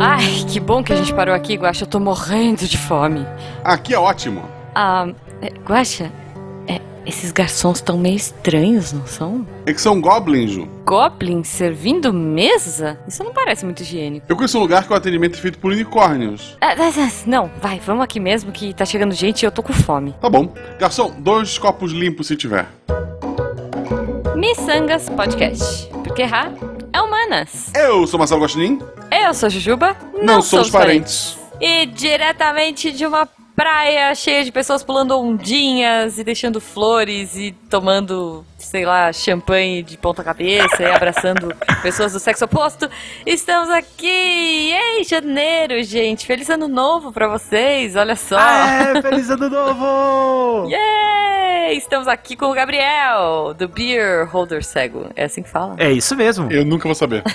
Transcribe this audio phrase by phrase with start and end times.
[0.00, 1.84] Ai, que bom que a gente parou aqui, Guaxa.
[1.84, 3.26] Eu tô morrendo de fome.
[3.64, 4.42] Aqui é ótimo.
[4.74, 5.06] Ah,
[5.42, 6.12] é, Guaxa,
[7.08, 9.46] esses garçons estão meio estranhos, não são?
[9.64, 10.68] É que são goblins, Ju.
[10.84, 12.98] Goblins servindo mesa?
[13.08, 14.26] Isso não parece muito higiênico.
[14.28, 16.56] Eu conheço um lugar que o atendimento é feito por unicórnios.
[16.60, 19.62] Ah, ah, ah, não, vai, vamos aqui mesmo que tá chegando gente e eu tô
[19.62, 20.14] com fome.
[20.20, 20.52] Tá bom.
[20.78, 22.66] Garçom, dois copos limpos se tiver.
[24.36, 25.88] Missangas Podcast.
[26.04, 26.52] Porque errar
[26.92, 27.72] é humanas.
[27.74, 28.78] Eu sou Marcelo Gostinin.
[29.10, 29.96] Eu sou Jujuba.
[30.22, 31.38] Não, somos parentes.
[31.58, 33.26] E diretamente de uma
[33.58, 39.96] praia cheia de pessoas pulando ondinhas e deixando flores e tomando, sei lá, champanhe de
[39.96, 42.88] ponta cabeça e abraçando pessoas do sexo oposto.
[43.24, 44.06] Estamos aqui
[44.74, 46.26] em janeiro, gente.
[46.26, 48.38] Feliz ano novo pra vocês, olha só.
[48.38, 50.68] É, feliz ano novo!
[50.70, 51.76] Yay!
[51.78, 55.10] Estamos aqui com o Gabriel, do Beer Holder Cego.
[55.16, 55.74] É assim que fala?
[55.78, 56.50] É isso mesmo.
[56.52, 57.22] Eu nunca vou saber.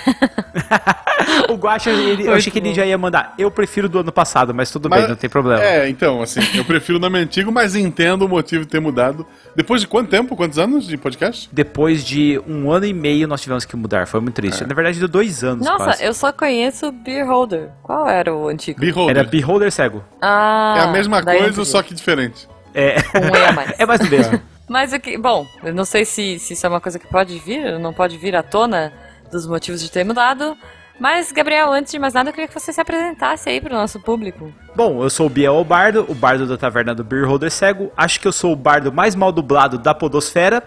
[1.48, 3.34] O Guaxa, ele, eu achei que ele já ia mandar.
[3.38, 5.62] Eu prefiro do ano passado, mas tudo Mas- bem, não tem problema.
[5.62, 9.26] É, então, assim, eu prefiro o nome antigo, mas entendo o motivo de ter mudado.
[9.56, 10.34] Depois de quanto tempo?
[10.34, 11.48] Quantos anos de podcast?
[11.52, 14.06] Depois de um ano e meio, nós tivemos que mudar.
[14.06, 14.64] Foi muito triste.
[14.66, 16.04] Na verdade, deu dois anos Nossa, quase.
[16.04, 17.70] eu só conheço o Beer Holder.
[17.82, 18.80] Qual era o antigo?
[18.80, 19.16] Beholder.
[19.18, 20.04] Era Beholder Cego.
[20.20, 21.66] Ah, É a mesma coisa, entendi.
[21.66, 22.48] só que diferente.
[22.74, 23.72] É, Um E a mais.
[23.78, 24.40] é mais do mesmo.
[24.68, 25.16] Mas o que.
[25.16, 28.16] Bom, eu não sei se, se isso é uma coisa que pode vir, não pode
[28.18, 28.92] vir à tona
[29.30, 30.56] dos motivos de ter mudado.
[30.98, 33.98] Mas, Gabriel, antes de mais nada, eu queria que você se apresentasse aí pro nosso
[34.00, 34.52] público.
[34.76, 37.92] Bom, eu sou o Biel o Bardo, o bardo da taverna do Beer Holder Cego.
[37.96, 40.62] Acho que eu sou o bardo mais mal dublado da podosfera.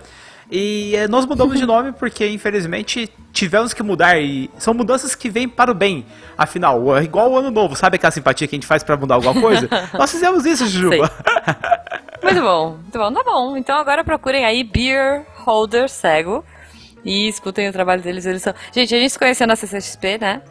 [0.50, 4.19] E eh, nós mudamos de nome porque, infelizmente, tivemos que mudar.
[4.19, 6.06] E são mudanças que vêm para o bem.
[6.38, 9.16] Afinal, é igual o ano novo, sabe aquela simpatia que a gente faz pra mudar
[9.16, 9.69] alguma coisa?
[9.97, 11.09] nós fizemos isso, Jujuba.
[12.23, 13.56] Muito bom, muito bom, tá bom.
[13.56, 16.44] Então agora procurem aí Beer Holder Cego
[17.03, 18.26] e escutem o trabalho deles.
[18.26, 18.53] Eles são...
[18.72, 20.42] Gente, a gente se conheceu na CCXP, né?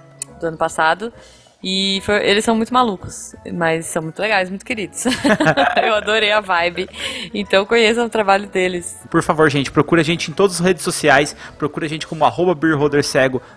[0.41, 1.13] Do ano passado.
[1.63, 5.05] E foi- eles são muito malucos, mas são muito legais, muito queridos.
[5.83, 6.89] eu adorei a vibe.
[7.35, 8.97] Então conheçam o trabalho deles.
[9.11, 11.35] Por favor, gente, procura a gente em todas as redes sociais.
[11.59, 12.57] Procura a gente como arroba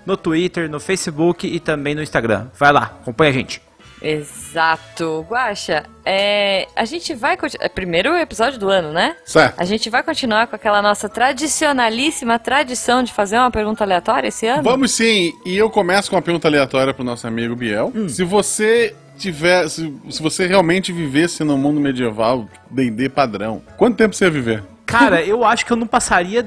[0.06, 2.47] no Twitter, no Facebook e também no Instagram.
[2.57, 3.69] Vai lá, acompanha a gente.
[4.01, 5.25] Exato.
[5.29, 7.37] Guaxa, é, a gente vai.
[7.59, 9.15] É primeiro episódio do ano, né?
[9.25, 9.59] Certo.
[9.59, 14.47] A gente vai continuar com aquela nossa tradicionalíssima tradição de fazer uma pergunta aleatória esse
[14.47, 14.63] ano?
[14.63, 17.91] Vamos sim, e eu começo com uma pergunta aleatória pro nosso amigo Biel.
[18.07, 24.15] Se você tiver, se, se você realmente vivesse no mundo medieval, D&D padrão, quanto tempo
[24.15, 24.63] você ia viver?
[24.85, 26.43] Cara, eu acho que eu não passaria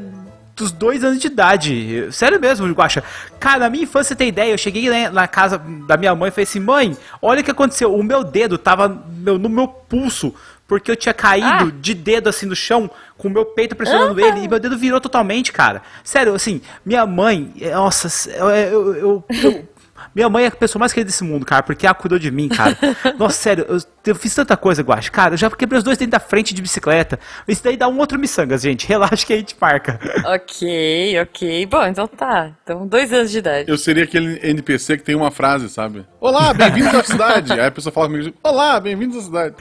[0.54, 2.08] dos dois anos de idade.
[2.12, 3.02] Sério mesmo, Guaxa.
[3.40, 6.28] Cara, na minha infância, você tem ideia, eu cheguei na, na casa da minha mãe
[6.28, 7.94] e falei assim, mãe, olha o que aconteceu.
[7.94, 10.34] O meu dedo tava meu- no meu pulso,
[10.68, 11.72] porque eu tinha caído Ah.
[11.80, 15.00] de dedo assim no chão, com o meu peito pressionando ele, e meu dedo virou
[15.00, 15.82] totalmente, cara.
[16.02, 19.68] Sério, assim, minha mãe, nossa, eu- eu- eu- eu
[20.14, 22.48] minha mãe é a pessoa mais querida desse mundo, cara, porque ela cuidou de mim,
[22.48, 22.76] cara.
[23.18, 25.10] Nossa, sério, eu, eu fiz tanta coisa, Guache.
[25.10, 27.18] Cara, eu já quebrei os dois dentes da frente de bicicleta.
[27.48, 28.86] Isso daí dá um outro miçangas, gente.
[28.86, 29.98] Relaxa que a gente marca.
[30.26, 31.66] Ok, ok.
[31.66, 32.52] Bom, então tá.
[32.62, 33.70] Então, dois anos de idade.
[33.70, 36.06] Eu seria aquele NPC que tem uma frase, sabe?
[36.20, 37.52] Olá, bem-vindos à cidade.
[37.52, 39.54] Aí a pessoa fala comigo, olá, bem-vindos à cidade.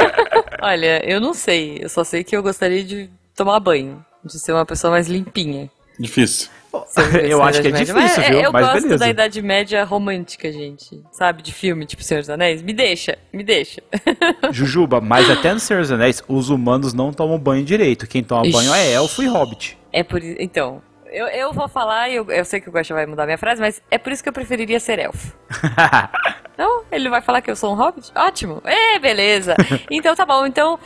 [0.62, 1.78] Olha, eu não sei.
[1.82, 4.04] Eu só sei que eu gostaria de tomar banho.
[4.24, 5.70] De ser uma pessoa mais limpinha.
[5.98, 6.48] Difícil.
[7.28, 8.40] Eu acho que é difícil, Mas, viu?
[8.40, 8.98] Eu Mas gosto beleza.
[8.98, 11.02] da Idade Média romântica, gente.
[11.10, 11.42] Sabe?
[11.42, 12.62] De filme, tipo Senhor dos Anéis.
[12.62, 13.82] Me deixa, me deixa.
[14.52, 18.06] Jujuba, mas até no Senhor dos Anéis, os humanos não tomam banho direito.
[18.06, 18.52] Quem toma Ixi.
[18.52, 19.78] banho é elfo e hobbit.
[19.92, 23.06] É por Então, eu, eu vou falar, e eu, eu sei que o Guaxa vai
[23.06, 25.34] mudar minha frase, mas é por isso que eu preferiria ser elfo.
[26.56, 28.10] Não, ele vai falar que eu sou um hobbit?
[28.16, 28.60] Ótimo.
[28.64, 29.54] É, beleza.
[29.88, 30.44] Então tá bom.
[30.44, 30.78] Então,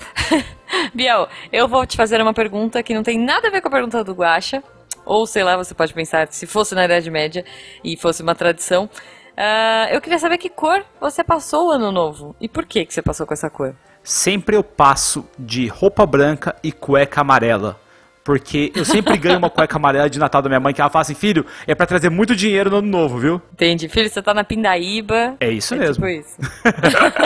[0.95, 3.71] Biel, eu vou te fazer uma pergunta que não tem nada a ver com a
[3.71, 4.63] pergunta do Guaxa.
[5.05, 7.45] Ou sei lá, você pode pensar, se fosse na Idade Média
[7.83, 8.89] e fosse uma tradição.
[9.37, 12.37] Ah, eu queria saber que cor você passou o ano novo.
[12.41, 13.75] E por que, que você passou com essa cor?
[14.03, 17.81] sempre eu passo de roupa branca e cueca amarela.
[18.25, 21.03] Porque eu sempre ganho uma cueca amarela de Natal da minha mãe, que ela fala
[21.03, 23.43] assim, filho, é pra trazer muito dinheiro no ano novo, viu?
[23.53, 23.89] Entendi.
[23.89, 25.37] Filho, você tá na pindaíba.
[25.41, 25.95] É isso é mesmo.
[25.95, 26.37] Tipo isso.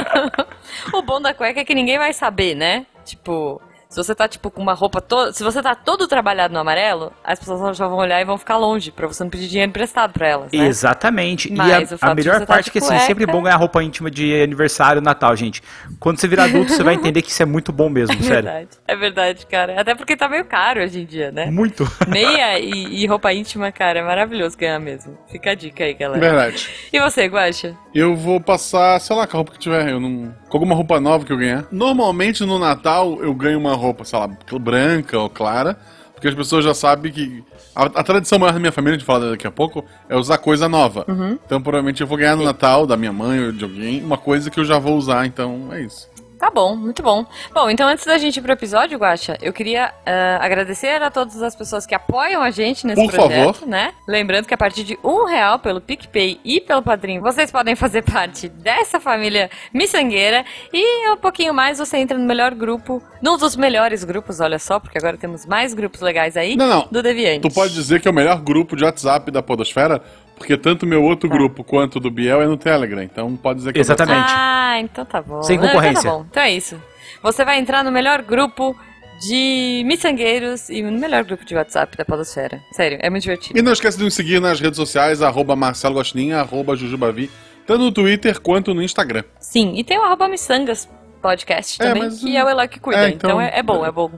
[0.95, 2.87] o bom da cueca é que ninguém vai saber, né?
[3.05, 5.33] Tipo, se você tá, tipo, com uma roupa toda.
[5.33, 8.57] Se você tá todo trabalhado no amarelo, as pessoas já vão olhar e vão ficar
[8.57, 10.67] longe, pra você não pedir dinheiro emprestado pra elas, né?
[10.67, 11.53] Exatamente.
[11.53, 13.43] Mas e a, a melhor tá parte de é que assim, é sempre cueca- bom
[13.45, 15.63] ganhar roupa íntima de aniversário, Natal, gente.
[16.01, 18.43] Quando você virar adulto, você vai entender que isso é muito bom mesmo, É sério.
[18.43, 18.69] verdade.
[18.87, 19.81] É verdade, cara.
[19.81, 21.47] Até porque tá meio caro hoje em dia, né?
[21.51, 21.87] Muito.
[22.09, 25.17] Meia e, e roupa íntima, cara, é maravilhoso ganhar mesmo.
[25.31, 26.21] Fica a dica aí, galera.
[26.21, 26.69] Verdade.
[26.93, 27.77] E você, Guaxa?
[27.95, 29.89] Eu vou passar, sei lá, com a roupa que tiver.
[29.91, 30.35] Eu não...
[30.49, 31.67] Com alguma roupa nova que eu ganhar.
[31.71, 34.29] Normalmente no Natal eu ganho uma roupa, sei lá,
[34.61, 35.79] branca ou clara,
[36.13, 37.45] porque as pessoas já sabem que.
[37.75, 40.39] A, a tradição maior da minha família, a gente fala daqui a pouco, é usar
[40.39, 41.05] coisa nova.
[41.45, 44.51] Então provavelmente eu vou ganhar no Natal da minha mãe ou de alguém uma coisa
[44.51, 46.09] que eu já vou usar, então é isso.
[46.39, 47.25] Tá bom, muito bom.
[47.53, 51.41] Bom, então antes da gente ir pro episódio, Guaxa, eu queria ah, agradecer a todas
[51.43, 53.67] as pessoas que apoiam a gente nesse Por projeto, favor.
[53.69, 53.95] né?
[54.07, 58.03] Lembrando que a partir de um real pelo PicPay e pelo Padrim, vocês podem fazer
[58.03, 63.57] parte dessa família miçangueira e um pouquinho mais você entra no melhor grupo, num dos
[63.57, 66.89] melhores grupos, olha só, porque agora temos mais grupos legais aí Não, não.
[66.91, 67.49] do Deviante.
[67.49, 70.03] Tu pode dizer que é o melhor grupo de WhatsApp da Podosfera,
[70.37, 73.03] porque tanto meu outro grupo quanto o do Biel é no Telegram.
[73.03, 74.31] Então pode dizer que Exatamente.
[74.31, 75.43] Ah, então tá bom.
[75.43, 76.01] Sem Não, concorrência.
[76.01, 76.27] Então tá bom.
[76.31, 76.81] Então é isso.
[77.23, 78.77] Você vai entrar no melhor grupo
[79.21, 82.61] de miçangueiros e no melhor grupo de WhatsApp da Podosfera.
[82.73, 83.59] Sério, é muito divertido.
[83.59, 86.01] E não esqueça de nos seguir nas redes sociais, arroba Marcelo
[86.39, 87.31] arroba Jujubavi,
[87.67, 89.25] tanto no Twitter quanto no Instagram.
[89.41, 90.89] Sim, e tem o arroba miçangas
[91.23, 93.07] podcast É, também, mas, que é o Eloy que cuida.
[93.07, 94.11] é, então então- é, é bom, é bom.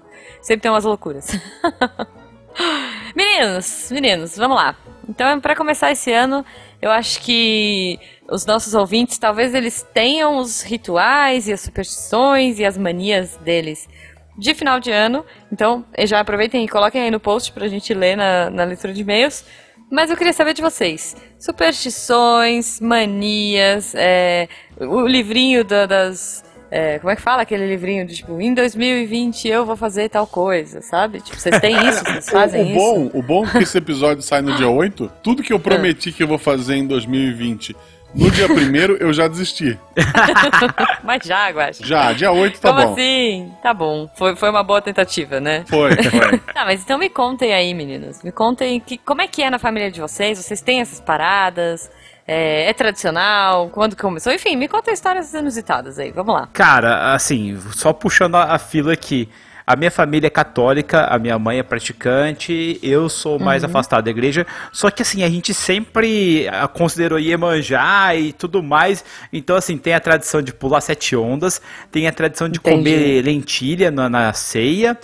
[0.43, 1.29] Sempre tem umas loucuras.
[3.15, 4.75] meninos, meninos, vamos lá.
[5.09, 6.45] Então, pra começar esse ano,
[6.83, 7.99] eu acho que
[8.31, 13.89] os nossos ouvintes, talvez eles tenham os rituais e as superstições e as manias deles
[14.37, 15.25] de final de ano.
[15.51, 19.01] Então, já aproveitem e coloquem aí no post pra gente ler na, na leitura de
[19.01, 19.45] e-mails.
[19.91, 21.17] Mas eu queria saber de vocês.
[21.39, 24.47] Superstições, manias, é,
[24.79, 26.45] o livrinho da- das.
[26.71, 30.27] É, como é que fala aquele livrinho de tipo, em 2020 eu vou fazer tal
[30.27, 31.21] coisa, sabe?
[31.21, 32.05] Tipo, vocês têm isso?
[32.05, 32.75] Vocês fazem o, isso?
[32.75, 36.13] bom, o bom é que esse episódio sai no dia 8, tudo que eu prometi
[36.13, 37.75] que eu vou fazer em 2020,
[38.15, 39.79] no dia 1 eu já desisti.
[41.05, 41.85] Mas já, Guaxa.
[41.85, 42.93] Já, dia 8 tá Como bom.
[42.93, 43.53] assim?
[43.63, 44.09] Tá bom.
[44.15, 45.65] Foi, foi uma boa tentativa, né?
[45.69, 46.39] Foi, foi.
[46.39, 48.23] Tá, mas então me contem aí, meninos.
[48.23, 50.39] Me contem que, como é que é na família de vocês.
[50.39, 51.91] Vocês têm essas paradas?
[52.29, 53.71] É, é tradicional?
[53.71, 54.31] Quando começou?
[54.33, 56.13] Enfim, me conta histórias inusitadas aí.
[56.13, 56.47] Vamos lá.
[56.53, 59.29] Cara, assim, só puxando a, a fila aqui.
[59.67, 64.11] A minha família é católica, a minha mãe é praticante, eu sou mais afastado da
[64.11, 64.47] igreja.
[64.73, 69.05] Só que assim, a gente sempre ah, considerou Iemanjá e tudo mais.
[69.31, 71.61] Então, assim, tem a tradição de pular sete ondas,
[71.93, 72.77] tem a tradição de Entendi.
[72.79, 74.97] comer lentilha na, na ceia.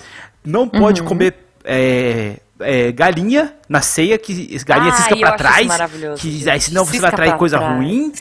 [0.42, 1.08] Não pode Uhum.
[1.08, 1.34] comer.
[1.66, 5.68] é, é, galinha na ceia, que galinha Ai, cisca pra trás,
[6.18, 7.76] que aí senão você vai atrair coisa trás.
[7.76, 8.12] ruim.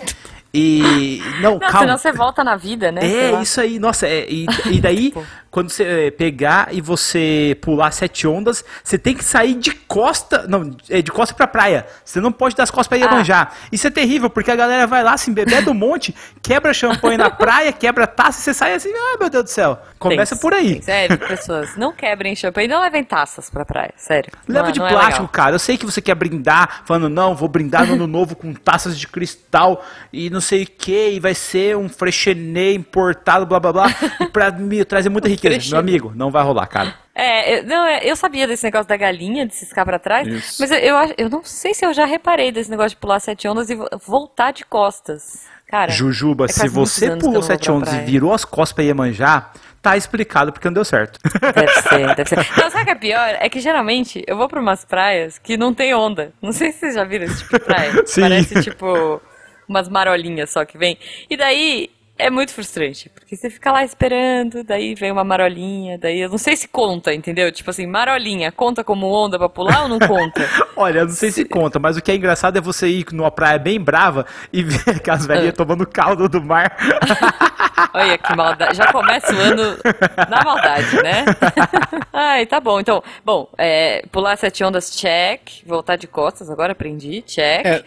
[0.54, 1.80] E não, Não, calma.
[1.80, 3.02] senão você volta na vida, né?
[3.04, 5.26] É, isso aí, nossa, é, e, e daí, Tipo.
[5.54, 10.48] Quando você é, pegar e você pular sete ondas, você tem que sair de costa,
[10.48, 11.86] não, é, de costa pra praia.
[12.04, 13.12] Você não pode dar as costas pra Ah.
[13.12, 13.52] Iemanjá.
[13.72, 17.30] Isso é terrível, porque a galera vai lá, se embebé do monte, quebra champanhe na
[17.30, 19.80] praia, quebra taça, e você sai assim, ah, meu Deus do céu.
[20.00, 20.82] Começa Tem- por aí.
[20.82, 24.32] Sério, pessoas, não quebrem champanhe, não levem taças pra praia, sério.
[24.48, 25.28] Leva Não é- de não é plástico, legal.
[25.30, 25.56] cara.
[25.56, 28.98] Eu sei que você quer brindar, falando, não, vou brindar no ano novo com taças
[28.98, 33.72] de cristal e não sei o que, e vai ser um frechenê importado, blá blá
[33.72, 33.86] blá,
[34.20, 35.43] e pra me trazer muita riqueza.
[35.50, 35.80] Meu Frechenê.
[35.80, 36.94] amigo, não vai rolar, cara.
[37.16, 40.58] É, eu, não, é, eu sabia desse negócio da galinha, de ciscar pra trás, Isso.
[40.60, 43.48] mas eu, eu, eu não sei se eu já reparei desse negócio de pular sete
[43.48, 45.46] ondas e vo- voltar de costas.
[45.68, 48.06] Cara, Jujuba, é se você pulou sete pra ondas e praia.
[48.06, 49.52] virou as costas pra Iemanjá,
[49.82, 51.20] tá explicado porque não deu certo.
[51.54, 52.36] Deve ser, deve ser.
[52.62, 53.38] Não, sabe o que é pior?
[53.40, 56.32] É que geralmente eu vou pra umas praias que não tem onda.
[56.42, 57.92] Não sei se vocês já viram esse tipo de praia.
[58.06, 58.22] Sim.
[58.22, 59.22] Parece tipo
[59.68, 60.98] umas marolinhas só que vem.
[61.30, 61.90] E daí
[62.26, 66.38] é muito frustrante, porque você fica lá esperando, daí vem uma marolinha, daí eu não
[66.38, 67.52] sei se conta, entendeu?
[67.52, 70.42] Tipo assim, marolinha, conta como onda pra pular ou não conta?
[70.76, 73.32] Olha, eu não sei se conta, mas o que é engraçado é você ir numa
[73.32, 75.58] praia bem brava e ver aquelas velhinhas Ah.
[75.58, 76.76] tomando caldo do mar.
[77.94, 78.76] Olha que maldade.
[78.78, 79.78] Já começa o ano
[80.30, 81.26] na maldade, né?
[82.12, 82.80] Ai, tá bom.
[82.80, 85.42] Então, bom, é, pular sete ondas, check.
[85.66, 87.66] Voltar de costas, agora aprendi, check.
[87.66, 87.84] É,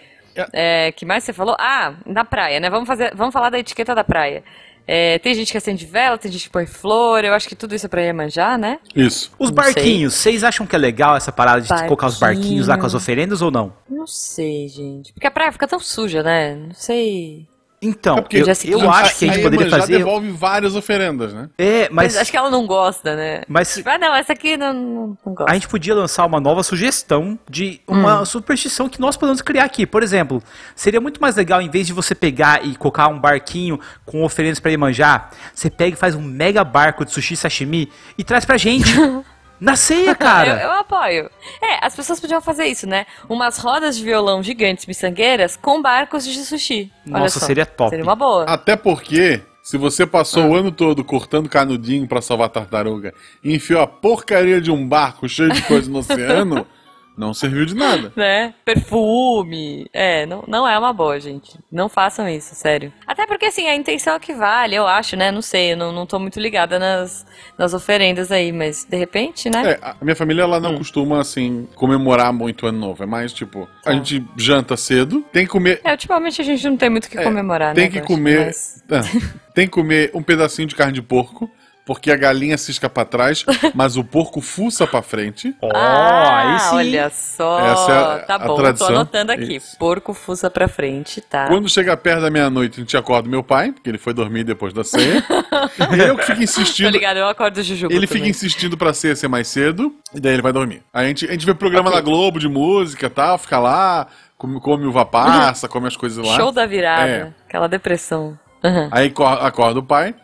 [0.52, 1.56] É, que mais você falou?
[1.58, 2.68] Ah, na praia, né?
[2.70, 4.42] Vamos, fazer, vamos falar da etiqueta da praia.
[4.88, 7.24] É, tem gente que acende vela, tem gente que põe flor.
[7.24, 8.78] Eu acho que tudo isso é pra Iemanjá, né?
[8.94, 9.32] Isso.
[9.38, 9.74] Os Não sei.
[9.74, 12.92] barquinhos, vocês acham que é legal essa parada de colocar os barquinhos lá com as
[12.92, 12.96] Barquinho.
[13.02, 13.72] oferendas ou não?
[13.90, 15.12] Não sei, gente.
[15.12, 16.54] Porque a praia fica tão suja, né?
[16.54, 17.48] Não sei.
[17.80, 19.98] Então, É eu, já eu acho que a gente poderia fazer.
[19.98, 21.48] devolve várias oferendas, né?
[21.58, 23.42] É, Mas, mas acho que ela não gosta, né?
[23.46, 25.50] Mas- Tipo, ah, não, essa aqui não, não, não gosta.
[25.50, 29.86] a gente podia lançar uma nova sugestão de uma superstição que nós podemos criar aqui.
[29.86, 30.42] Por exemplo,
[30.74, 34.58] seria muito mais legal, em vez de você pegar e colocar um barquinho com oferendas
[34.58, 38.56] pra Iemanjá, você pega e faz um mega barco de sushi sashimi e traz pra
[38.56, 38.86] gente.
[39.60, 40.60] Na ceia, cara.
[40.62, 41.30] Eu, eu apoio.
[41.62, 43.06] É, as pessoas podiam fazer isso, né?
[43.28, 46.90] Umas rodas de violão gigantes miçangueiras com barcos de sushi.
[47.08, 47.46] Olha Nossa, só.
[47.46, 47.90] seria top.
[47.90, 48.44] Seria uma boa.
[48.44, 50.46] Até porque, se você passou Ah.
[50.46, 55.28] o ano todo cortando canudinho pra salvar tartaruga e enfiou a porcaria de um barco
[55.28, 56.66] cheio de coisa no oceano,
[57.16, 58.12] Não serviu de nada.
[58.16, 58.52] né?
[58.64, 59.86] Perfume.
[59.92, 61.58] É, não, não é uma boa, gente.
[61.70, 62.92] Não façam isso, sério.
[63.06, 65.30] Até porque, assim, a intenção é que vale, eu acho, né?
[65.30, 67.26] Não sei, eu não, não tô muito ligada nas,
[67.58, 69.72] nas oferendas aí, mas de repente, né?
[69.72, 70.60] É, a minha família ela Hum.
[70.60, 73.02] não costuma, assim, comemorar muito o ano novo.
[73.02, 73.92] É mais tipo, a Tá.
[73.92, 75.80] gente janta cedo, tem que comer.
[75.84, 77.90] É, ultimamente a gente não tem muito o que É, comemorar, tem né?
[77.90, 78.06] que Guaxa?
[78.14, 78.46] comer.
[78.46, 79.00] Mas- Ah,
[79.54, 81.50] tem que comer um pedacinho de carne de porco,
[81.86, 85.54] porque a galinha cisca pra trás, mas o porco fuça pra frente.
[85.62, 86.74] Ó, ah, aí sim.
[86.76, 87.60] olha só.
[87.60, 88.88] Essa é a- tá a bom, tradição.
[88.88, 89.56] tô anotando aqui.
[89.56, 89.78] Isso.
[89.78, 91.46] Porco fuça pra frente, tá?
[91.46, 94.72] Quando chega perto da meia-noite, a gente acorda meu pai, porque ele foi dormir depois
[94.74, 95.24] da ceia.
[95.96, 96.90] e eu que fico Tô insistindo.
[96.90, 98.30] ligado, eu acordo o Jujuba Ele fica também.
[98.30, 100.82] insistindo pra ceia ser mais cedo, e daí ele vai dormir.
[100.92, 104.08] Aí a gente, a gente vê programa na Globo de música e tal, fica lá,
[104.36, 106.34] come, come uva passa, come as coisas lá.
[106.34, 107.08] Show da virada.
[107.08, 107.32] É.
[107.46, 108.36] Aquela depressão.
[108.64, 108.88] Aham.
[108.90, 110.14] Aí co- acorda o pai,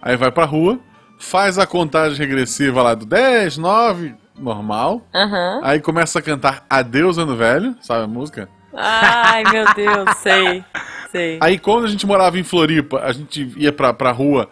[0.00, 0.80] aí vai pra rua,
[1.22, 5.06] faz a contagem regressiva lá do 10, 9, normal.
[5.14, 5.60] Aham.
[5.62, 8.48] Aí começa a cantar Adeus Ano Velho, sabe a música?
[8.74, 10.64] Ai, meu Deus, sei.
[11.10, 11.38] Sei.
[11.42, 14.48] Aí quando a gente morava em Floripa, a gente ia pra, pra rua,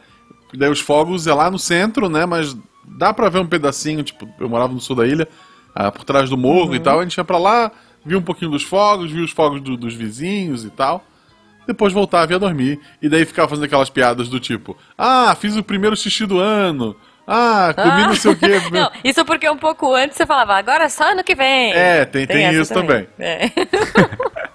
[0.55, 2.27] daí os fogos é lá no centro, né?
[2.27, 5.27] Mas dá pra ver um pedacinho, tipo, eu morava no sul da ilha,
[5.75, 7.71] ah, por trás do morro e tal, a gente ia pra lá,
[8.05, 11.03] via um pouquinho dos fogos, via os fogos do- dos vizinhos e tal.
[11.73, 12.81] Depois voltava e ia dormir.
[13.01, 16.97] E daí ficava fazendo aquelas piadas do tipo, ah, fiz o primeiro xixi do ano.
[17.27, 18.61] Ah, comi não sei o quê.
[18.73, 21.73] Não, isso porque um pouco antes você falava, agora só ano que vem.
[21.73, 23.07] É, tem- tem essa isso também.
[23.21, 23.49] É.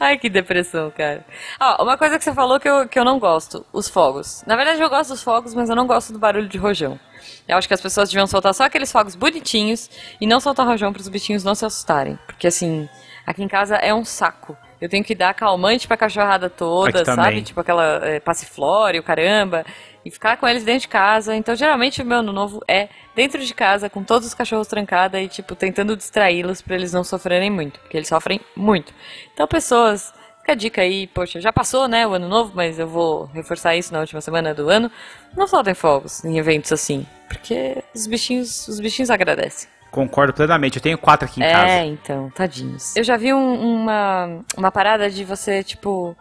[0.00, 1.24] Ai, que depressão, cara.
[1.60, 4.42] Ó, uma coisa que você falou que eu, que eu não gosto, os fogos.
[4.46, 6.98] Na verdade, eu gosto dos fogos, mas eu não gosto do barulho de rojão.
[7.46, 9.90] Eu acho que as pessoas deviam soltar só aqueles fogos bonitinhos
[10.20, 12.18] e não soltar rojão para os bichinhos não se assustarem.
[12.26, 12.88] Porque, assim,
[13.26, 14.56] aqui em casa é um saco.
[14.84, 17.22] Eu tenho que dar calmante pra cachorrada toda, Aqui sabe?
[17.22, 17.42] também.
[17.42, 19.64] Tipo aquela é, passiflora e o caramba.
[20.04, 21.34] E ficar com eles dentro de casa.
[21.34, 25.18] Então, geralmente, o meu ano novo é dentro de casa, com todos os cachorros trancados
[25.18, 27.80] e, tipo, tentando distraí-los pra eles não sofrerem muito.
[27.80, 28.92] Porque eles sofrem muito.
[29.32, 32.86] Então, pessoas, fica a dica aí, poxa, já passou, né, o ano novo, mas eu
[32.86, 34.90] vou reforçar isso na última semana do ano.
[35.34, 37.06] Não soltem fogos em eventos assim.
[37.26, 39.66] Porque os bichinhos, os bichinhos agradecem.
[39.94, 40.76] Concordo plenamente.
[40.78, 41.84] Eu tenho quatro aqui em É, casa.
[41.84, 42.96] então, tadinhos.
[42.96, 46.16] Eu já vi um- uma, uma parada de você, tipo.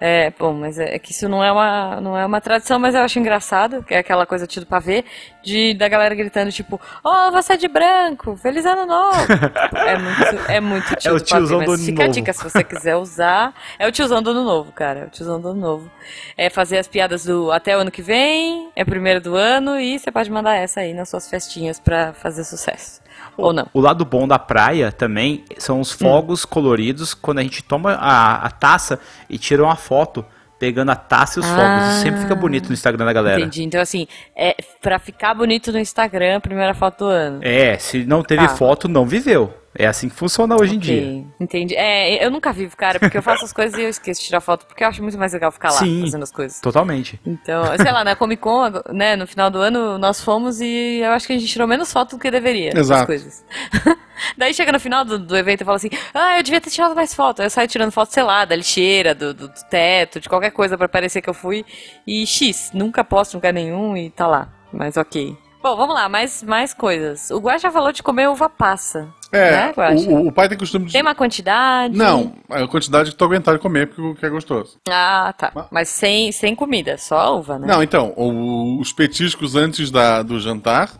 [0.00, 2.94] É, bom, mas é, é que isso não é, uma, não é uma tradição, mas
[2.94, 5.04] eu acho engraçado, que é aquela coisa tido pra ver,
[5.42, 9.18] de, da galera gritando, tipo, oh, você é de branco, feliz ano novo.
[9.74, 12.06] É muito, é muito tido É o pra ver, tiozão mas do ano fica a
[12.06, 12.14] novo.
[12.14, 15.40] dica, se você quiser usar, é o tiozão do ano novo, cara, é o tiozão
[15.40, 15.90] do ano novo.
[16.36, 19.98] É fazer as piadas do até o ano que vem, é primeiro do ano, e
[19.98, 23.00] você pode mandar essa aí nas suas festinhas pra fazer sucesso.
[23.38, 23.66] Ou não.
[23.72, 28.44] O lado bom da praia também são os fogos coloridos quando a gente toma a,
[28.46, 28.98] a taça
[29.30, 30.24] e tira uma foto
[30.58, 31.54] pegando a taça e os Ah.
[31.54, 31.92] fogos.
[31.94, 33.40] Isso sempre fica bonito no Instagram da galera.
[33.40, 33.62] Entendi.
[33.62, 37.38] Então, assim, é pra ficar bonito no Instagram, primeira foto do ano.
[37.42, 38.56] É, se não teve Tá.
[38.56, 39.54] foto, não viveu.
[39.74, 41.24] É assim que funciona hoje em dia.
[41.38, 41.74] Entendi.
[41.76, 44.40] É, eu nunca vivo, cara, porque eu faço as coisas e eu esqueço de tirar
[44.40, 46.00] foto, porque eu acho muito mais legal ficar lá Sim.
[46.00, 46.58] fazendo as coisas.
[46.60, 47.20] Totalmente.
[47.24, 51.10] Então, sei lá, na Comic Con, né, no final do ano, nós fomos e eu
[51.12, 53.06] acho que a gente tirou menos foto do que deveria das Exato.
[53.06, 53.44] coisas.
[54.36, 56.94] Daí chega no final do, do evento e fala assim: Ah, eu devia ter tirado
[56.94, 57.40] mais foto.
[57.40, 60.50] Aí Eu saio tirando foto, sei lá, da lixeira, do, do- do teto, de qualquer
[60.50, 61.64] coisa pra parecer que eu fui.
[62.06, 64.48] E X, nunca posto em lugar nenhum e tá lá.
[64.72, 65.36] Mas ok.
[65.68, 67.30] Bom, vamos lá, mais, mais coisas.
[67.30, 69.06] O Guaxa falou de comer uva passa.
[69.30, 69.74] É, né,
[70.08, 70.92] o, o pai tem costume de.
[70.92, 71.94] Tem uma quantidade?
[71.94, 74.78] Não, a quantidade que tu aguentar de comer, porque é gostoso.
[74.88, 75.68] Ah, tá.
[75.70, 77.66] Mas sem, sem comida, só uva, né?
[77.66, 80.90] Não, então, o- os petiscos antes da, do jantar,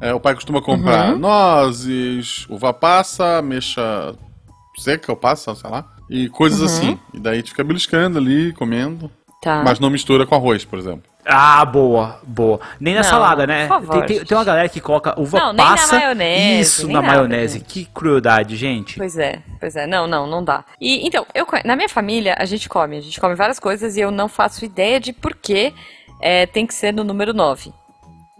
[0.00, 1.18] é, o pai costuma comprar Uhum.
[1.18, 4.14] nozes, uva passa, mexa
[4.78, 6.66] seca ou passa, sei lá, e coisas Uhum.
[6.66, 6.98] assim.
[7.12, 9.10] E daí tu fica beliscando ali, comendo,
[9.44, 9.62] Tá.
[9.62, 11.02] mas não mistura com arroz, por exemplo.
[11.26, 12.58] Ah, boa, boa.
[12.80, 13.66] Nem na Não, salada, né?
[13.66, 15.96] por favor, tem, tem, tem uma galera que coloca uva Não, nem na passa.
[15.98, 17.58] maionese, Isso, nem na nada, maionese.
[17.58, 17.66] gente.
[17.66, 18.96] Que crueldade, gente.
[18.96, 19.86] Pois é, pois é.
[19.86, 20.64] Não, não, não dá.
[20.80, 24.00] E então, eu na minha família a gente come, a gente come várias coisas e
[24.00, 25.74] eu não faço ideia de por que
[26.22, 27.70] é, tem que ser no número 9.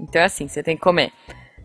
[0.00, 1.12] Então é assim, você tem que comer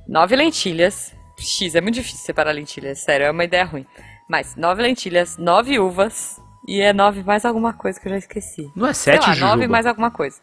[0.07, 1.13] nove lentilhas.
[1.37, 3.85] X, é muito difícil separar lentilhas, sério, é uma ideia ruim.
[4.29, 6.37] Mas nove lentilhas, nove uvas
[6.69, 8.71] e é nove mais alguma coisa que eu já esqueci.
[8.75, 9.49] Não é Sei sete, lá, Jujuba?
[9.51, 10.39] nove mais alguma coisa.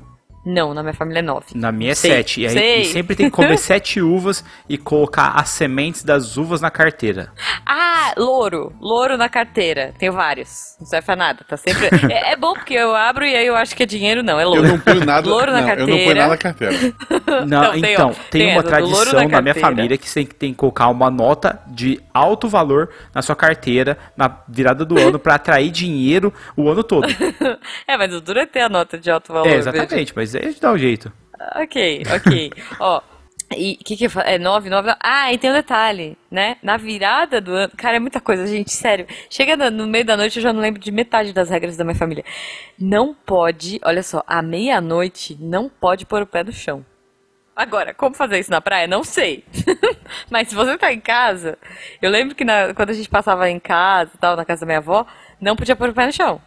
[0.49, 1.47] Não, na minha família é nove.
[1.57, 2.41] Na minha é Sei, sete.
[2.43, 6.61] E, aí, e sempre tem que comer sete uvas e colocar as sementes das uvas
[6.61, 7.33] na carteira.
[7.67, 8.73] Ah, louro.
[8.81, 9.93] Louro na carteira.
[9.99, 10.77] Tenho vários.
[10.79, 11.45] Não serve pra nada.
[11.49, 11.87] Tá sempre.
[12.13, 14.39] é, é bom porque eu abro e aí eu acho que é dinheiro, não.
[14.39, 14.69] É Eu louro.
[14.69, 16.21] não ponho nada, Louro na não, eu não ponho carteira.
[16.21, 16.77] nada na carteira.
[17.47, 19.61] Não, Não, tem, então, tem, tem uma tradição na na minha carteira.
[19.61, 23.35] família que você tem, que- tem que colocar uma nota de alto valor na sua
[23.37, 27.07] carteira na virada do ano pra atrair dinheiro o ano todo.
[27.87, 29.47] É, mas o duro é ter a nota de alto valor.
[29.49, 29.71] é, veja.
[29.71, 31.13] exatamente, mas aí dá um jeito.
[31.57, 32.53] Ok, ok.
[32.81, 33.01] Ó,
[33.57, 34.27] E o que que eu falo?
[34.27, 34.93] É 9, 9.
[35.01, 36.57] Ah, e tem um detalhe, né?
[36.63, 37.73] Na virada do ano.
[37.77, 39.07] Cara, é muita coisa, gente, sério.
[39.31, 41.85] Chega no- no meio da noite, eu já não lembro de metade das regras da
[41.85, 42.25] minha família.
[42.79, 46.85] Não pode, olha só, à meia-noite, não pode pôr o pé no chão.
[47.55, 48.87] Agora, como fazer isso na praia?
[48.89, 49.45] Não sei.
[50.29, 51.57] Mas se você tá em casa,
[52.03, 54.79] eu lembro que na- quando a gente passava em casa tal, na casa da minha
[54.79, 55.07] avó,
[55.41, 56.41] não podia pôr o pé no chão.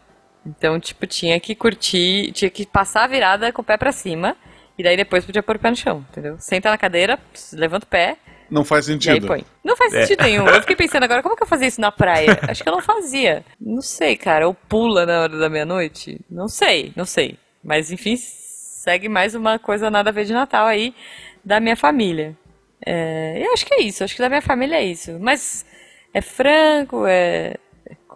[0.45, 4.35] Então, tipo, tinha que curtir, tinha que passar a virada com o pé pra cima.
[4.77, 6.37] E daí depois podia pôr o pé no chão, entendeu?
[6.39, 7.19] Senta na cadeira,
[7.51, 8.15] levanta o pé
[8.49, 9.27] Não faz e aí sentido.
[9.27, 9.45] põe.
[9.61, 10.47] Não faz sentido nenhum.
[10.47, 12.39] Eu fiquei pensando agora, como que eu fazia isso na praia?
[12.47, 13.43] Acho que eu não fazia.
[13.59, 14.47] Não sei, cara.
[14.47, 16.21] Ou pula na hora da meia-noite?
[16.29, 17.37] Não sei, não sei.
[17.61, 20.95] Mas enfim, segue mais uma coisa nada a ver de Natal aí
[21.43, 22.37] da minha família.
[22.85, 25.17] É, eu acho que é isso, acho que da minha família é isso.
[25.19, 25.65] Mas
[26.13, 27.57] é frango, é, é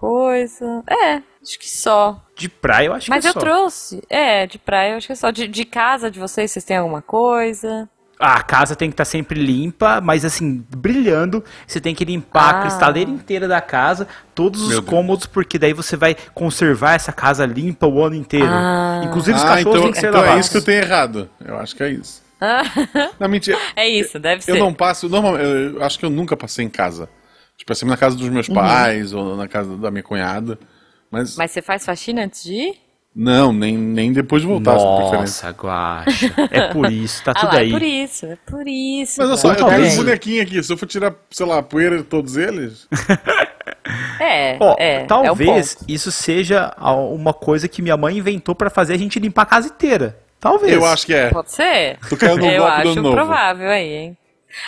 [0.07, 0.83] coisa.
[0.89, 2.21] É, acho que só.
[2.35, 3.39] De praia eu acho Mas que é eu só.
[3.39, 4.01] trouxe.
[4.09, 5.31] É, de praia, eu acho que é só.
[5.31, 7.87] De, de casa de vocês, vocês têm alguma coisa?
[8.19, 11.43] Ah, A casa tem que estar sempre limpa, mas assim, brilhando.
[11.67, 12.59] Você tem que limpar Ah.
[12.59, 14.89] a cristaleira inteira da casa, todos os Meu Deus.
[14.89, 18.47] cômodos, porque daí você vai conservar essa casa limpa o ano inteiro.
[18.49, 19.01] Ah.
[19.05, 20.45] Inclusive os Ah, cachorros então, têm que ser então é lavados.
[20.45, 21.29] isso que eu tenho errado.
[21.43, 22.21] Eu acho que é isso.
[23.19, 23.57] Não, mentira.
[23.75, 24.59] É isso, deve Eu ser.
[24.59, 25.07] não passo.
[25.07, 27.09] Normalmente, eu, eu acho que eu nunca passei em casa.
[27.57, 28.55] Tipo, é sempre na casa dos meus Uhum.
[28.55, 30.57] pais ou na casa da minha cunhada.
[31.09, 32.75] Mas, Mas você faz faxina antes de ir?
[33.15, 34.73] não, nem, nem depois de voltar.
[34.73, 36.33] Nossa, Guaxa.
[36.49, 37.69] É por isso, tá ah tudo lá, aí.
[37.69, 39.21] é por isso, é por isso.
[39.21, 39.51] Mas olha só, cara.
[39.51, 39.93] eu tenho talvez.
[39.93, 40.63] um bonequinho aqui.
[40.63, 42.87] Se eu for tirar, sei lá, a poeira de todos eles.
[44.19, 45.91] É, Ó, é, é um talvez ponto.
[45.91, 46.73] isso seja
[47.11, 50.17] uma coisa que minha mãe inventou pra fazer a gente limpar a casa inteira.
[50.39, 50.73] Talvez.
[50.73, 51.29] Eu acho que é.
[51.29, 51.97] Pode ser?
[52.09, 54.17] Tu caiu no eu acho provável aí, hein?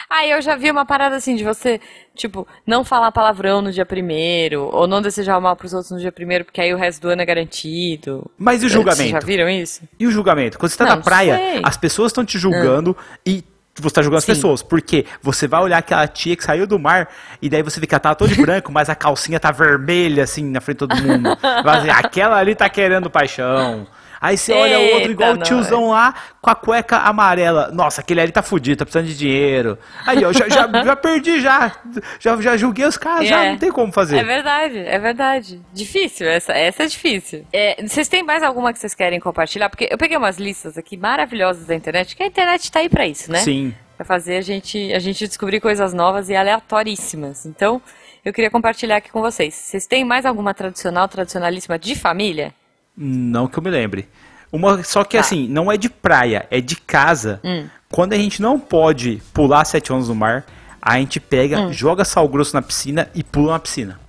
[0.09, 1.79] Ah, eu já vi uma parada assim de você,
[2.15, 5.99] tipo, não falar palavrão no dia primeiro, ou não desejar o mal pros outros no
[5.99, 8.29] dia primeiro, porque aí o resto do ano é garantido.
[8.37, 9.25] Mas e o Vocês já julgamento?
[9.25, 9.81] viram isso?
[9.99, 10.57] E o julgamento?
[10.57, 11.61] Quando você tá Não na praia, sei.
[11.63, 13.43] as pessoas estão te julgando e
[13.77, 14.31] você tá julgando Sim.
[14.31, 14.63] as pessoas.
[14.63, 17.09] Porque você vai olhar aquela tia que saiu do mar
[17.41, 20.23] e daí você vê que ela tá toda de branco, mas a calcinha tá vermelha,
[20.23, 21.29] assim, na frente de todo mundo.
[21.93, 23.85] Aquela ali tá querendo paixão.
[24.25, 27.69] Aí você olha o outro igual o tiozão lá com a cueca amarela.
[27.71, 29.77] Nossa, aquele ali tá fudido, tá precisando de dinheiro.
[30.07, 31.71] Aí, ó, já, já, já perdi já.
[32.19, 32.41] já.
[32.41, 33.51] Já julguei os caras, já É.
[33.51, 34.17] não tem como fazer.
[34.17, 35.61] É verdade, é verdade.
[35.71, 37.45] Difícil, essa, essa é difícil.
[37.53, 39.69] É, vocês têm mais alguma que vocês querem compartilhar?
[39.69, 43.05] Porque eu peguei umas listas aqui maravilhosas da internet, que a internet tá aí pra
[43.05, 43.39] isso, né?
[43.39, 43.75] Sim.
[43.95, 47.45] Pra fazer a gente, a gente descobrir coisas novas e aleatoríssimas.
[47.45, 47.81] Então,
[48.25, 49.53] eu queria compartilhar aqui com vocês.
[49.53, 52.53] Vocês têm mais alguma tradicional, tradicionalíssima de família?
[52.97, 54.07] Não que eu me lembre.
[54.51, 55.21] Uma, só que Tá.
[55.21, 57.39] assim, não é de praia, é de casa.
[57.43, 57.65] Hum.
[57.91, 60.45] Quando a gente não pode pular sete ondas no mar,
[60.81, 61.73] a gente pega, Hum.
[61.73, 63.99] joga sal grosso na piscina e pula na piscina.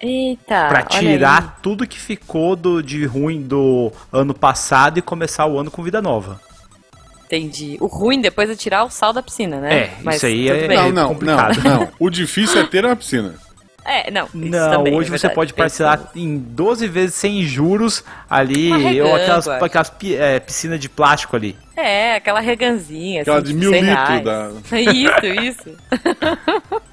[0.00, 0.68] Eita!
[0.68, 0.98] Pra olha aí.
[0.98, 5.82] tirar tudo que ficou do, de ruim do ano passado e começar o ano com
[5.82, 6.40] vida nova.
[7.26, 7.76] Entendi.
[7.80, 9.74] O ruim depois é tirar o sal da piscina, né?
[10.04, 10.76] É, isso aí é- bem.
[10.76, 11.62] Não, não, não, complicado.
[11.62, 11.88] não.
[11.98, 13.34] O difícil é ter uma piscina.
[13.84, 14.26] É, não.
[14.26, 19.00] isso Não, também, hoje é você verdade, pode parcelar em 12 vezes sem juros ali,
[19.02, 21.56] ou aquelas, aquelas é, piscinas de plástico ali.
[21.76, 23.22] É, aquela reganzinha.
[23.22, 25.76] Aquela assim, de tipo, mil 100 litros da- Isso, isso.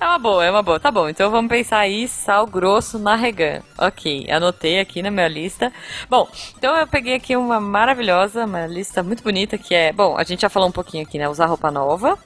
[0.00, 0.80] É uma boa, é uma boa.
[0.80, 3.60] Tá bom, então vamos pensar aí, sal grosso na regan.
[3.76, 5.70] Ok, anotei aqui na minha lista.
[6.08, 9.92] Bom, então eu peguei aqui uma maravilhosa, uma lista muito bonita, que é...
[9.92, 11.28] Bom, a gente já falou um pouquinho aqui, né?
[11.28, 12.18] Usar roupa nova.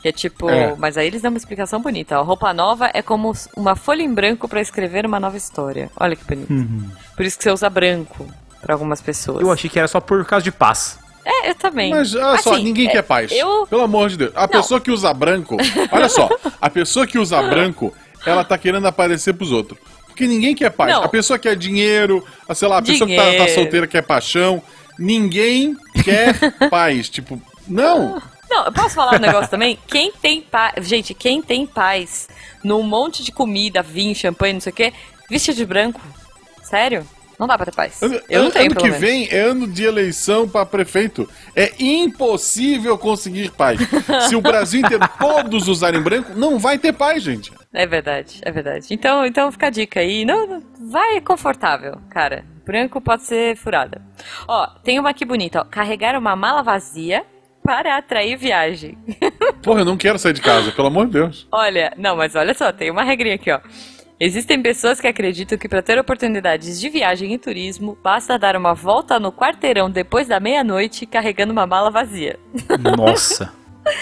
[0.00, 0.48] Que é tipo...
[0.50, 0.74] É.
[0.76, 2.18] Mas aí eles dão uma explicação bonita.
[2.20, 2.22] Ó.
[2.22, 5.90] Roupa nova é como uma folha em branco pra escrever uma nova história.
[5.96, 6.52] Olha que bonito.
[7.16, 8.26] Por isso que você usa branco
[8.60, 9.40] pra algumas pessoas.
[9.40, 10.98] Eu achei que era só por causa de paz.
[11.24, 11.90] É, eu também.
[11.90, 13.32] Mas olha só, Assim, ninguém é, quer paz.
[13.32, 13.66] Eu...
[13.66, 14.32] Pelo amor de Deus.
[14.36, 15.56] A pessoa que usa branco.
[15.90, 16.28] Olha só,
[16.60, 17.92] a pessoa que usa branco,
[18.24, 19.76] ela tá querendo aparecer pros outros.
[20.06, 20.92] Porque ninguém quer paz.
[20.92, 21.02] Não.
[21.02, 23.54] A pessoa quer dinheiro, a, sei lá, a pessoa que tá, tá Dinheiro.
[23.54, 24.62] solteira quer paixão.
[24.96, 27.08] Ninguém quer paz.
[27.08, 28.22] Tipo, não.
[28.48, 29.78] Não, eu posso falar um negócio também?
[29.86, 30.86] Quem tem paz.
[30.86, 32.28] Gente, quem tem paz
[32.62, 34.92] num monte de comida, vinho, champanhe, não sei o quê,
[35.28, 36.00] viste de branco.
[36.62, 37.06] Sério?
[37.38, 38.02] Não dá pra ter paz.
[38.02, 38.98] Ano, Eu não tenho, ano que menos.
[38.98, 41.28] vem é ano de eleição pra prefeito.
[41.54, 43.78] É impossível conseguir paz.
[44.28, 47.52] Se o Brasil inteiro todos usarem branco, não vai ter paz, gente.
[47.74, 48.86] É verdade, é verdade.
[48.90, 50.24] Então, então fica a dica aí.
[50.24, 52.42] Não, não, vai confortável, cara.
[52.64, 54.00] Branco pode ser furada.
[54.48, 55.64] Ó, tem uma aqui bonita, ó.
[55.64, 57.22] Carregar uma mala vazia
[57.66, 58.96] para atrair viagem.
[59.60, 61.48] Porra, eu não quero sair de casa, pelo amor de Deus.
[61.50, 63.60] Olha, não, mas olha só, tem uma regrinha aqui, ó.
[64.18, 68.72] Existem pessoas que acreditam que para ter oportunidades de viagem e turismo, basta dar uma
[68.72, 72.38] volta no quarteirão depois da meia-noite carregando uma mala vazia.
[72.96, 73.52] Nossa.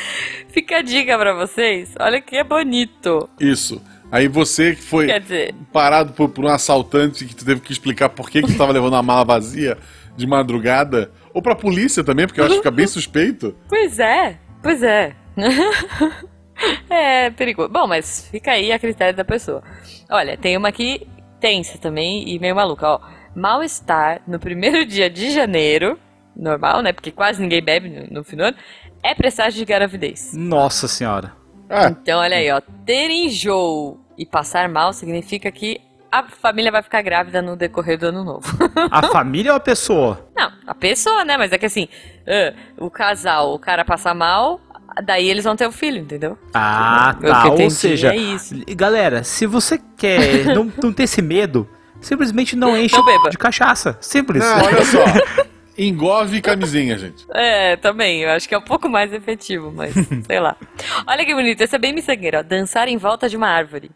[0.48, 1.94] Fica a dica pra vocês.
[1.98, 3.28] Olha que é bonito.
[3.40, 3.82] Isso.
[4.12, 8.10] Aí você que foi dizer, parado por, por um assaltante que tu teve que explicar
[8.10, 9.76] por que, que tu tava levando a mala vazia
[10.16, 13.54] de madrugada, Ou pra polícia também, porque eu acho que fica bem suspeito.
[13.68, 15.14] Pois é, pois é.
[16.88, 17.68] é perigoso.
[17.68, 19.62] Bom, mas fica aí a critério da pessoa.
[20.10, 21.06] Olha, tem uma aqui
[21.40, 23.00] tensa também e meio maluca, ó.
[23.34, 25.98] Mal-estar no primeiro dia de janeiro,
[26.36, 26.92] normal, né?
[26.92, 28.64] Porque quase ninguém bebe no, no final do ano,
[29.02, 30.32] é presságio de gravidez.
[30.34, 31.32] Nossa senhora.
[31.68, 32.60] É, Então, olha aí, ó.
[32.86, 35.80] Ter enjoo e passar mal significa que
[36.20, 38.46] a família vai ficar grávida no decorrer do ano novo.
[38.90, 40.28] A família ou a pessoa?
[40.36, 41.36] Não, a pessoa, né?
[41.36, 41.88] Mas é que assim,
[42.26, 44.60] ah, o casal, o cara passar mal,
[45.04, 46.38] daí eles vão ter o filho, entendeu?
[46.54, 47.48] Ah, Eu que tá.
[47.64, 48.54] Ou seja, é isso.
[48.76, 51.68] galera, se você quer não, não ter esse medo,
[52.00, 53.30] simplesmente não enche Não beba.
[53.30, 53.96] de cachaça.
[54.00, 54.44] Simples.
[54.44, 54.98] não, olha só.
[55.76, 57.26] Engove camisinha, gente.
[57.34, 59.92] É, também, eu acho que é um pouco mais efetivo, mas
[60.24, 60.56] sei lá.
[61.04, 62.42] Olha que bonito, esse é bem miçangueiro, ó.
[62.44, 63.90] Dançar em volta de uma árvore.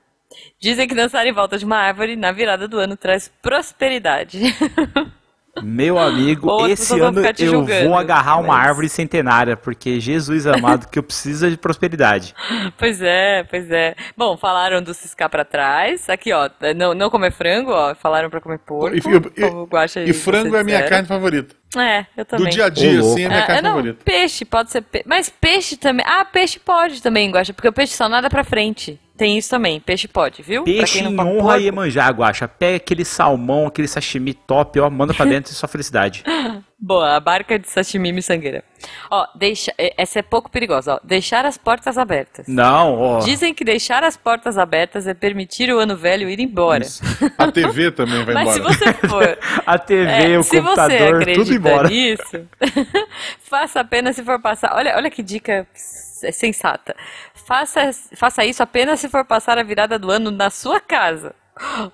[0.60, 4.40] Dizem que dançar em volta de uma árvore na virada do ano traz prosperidade.
[5.60, 10.46] Meu amigo, Ou esse ano eu julgando, vou agarrar uma mas- árvore centenária, porque Jesus
[10.46, 12.32] amado, que eu preciso de prosperidade.
[12.78, 13.96] pois é, pois é.
[14.16, 16.08] Bom, falaram do ciscar pra trás.
[16.08, 17.92] Aqui, ó, não, não comer frango, ó.
[17.96, 18.94] Falaram pra comer porco.
[18.94, 19.00] E,
[19.40, 21.56] e- o Guaxa e frango é a minha carne favorita.
[21.76, 22.46] É, eu também.
[22.46, 23.98] Do dia a dia, sim, é a minha Ah, carne é, não, favorita.
[24.04, 25.08] peixe, pode ser peixe.
[25.08, 26.06] Mas peixe também.
[26.08, 29.00] Ah, peixe pode também, Guaxa, porque o peixe só nada pra frente.
[29.18, 30.62] Tem isso também, peixe pode, viu?
[30.64, 31.60] Pra Peixe quem não em honra porco.
[31.60, 32.46] e Iemanjá, Guaxa.
[32.48, 36.22] Pega aquele salmão, aquele sashimi top, ó, manda pra dentro e sua felicidade.
[36.80, 38.62] Boa, a barca de sashimi miçangueira.
[39.10, 41.00] Ó, deixa, eh, essa é pouco perigosa, ó.
[41.02, 42.46] Deixar as portas abertas.
[42.46, 43.18] Não, ó.
[43.18, 46.84] Dizem que deixar as portas abertas é permitir o ano velho ir embora.
[46.84, 47.02] Isso.
[47.36, 48.72] A TV também vai Mas embora.
[48.74, 49.38] se você for.
[49.66, 50.04] A TV,
[50.34, 51.88] É, o se você computador, acredita tudo embora.
[51.88, 52.48] nisso,
[53.42, 54.72] faça apenas se for passar.
[54.76, 55.66] Olha, olha que dica
[56.32, 56.94] sensata.
[57.46, 61.34] Faça, faça isso apenas se for passar a virada do ano na sua casa.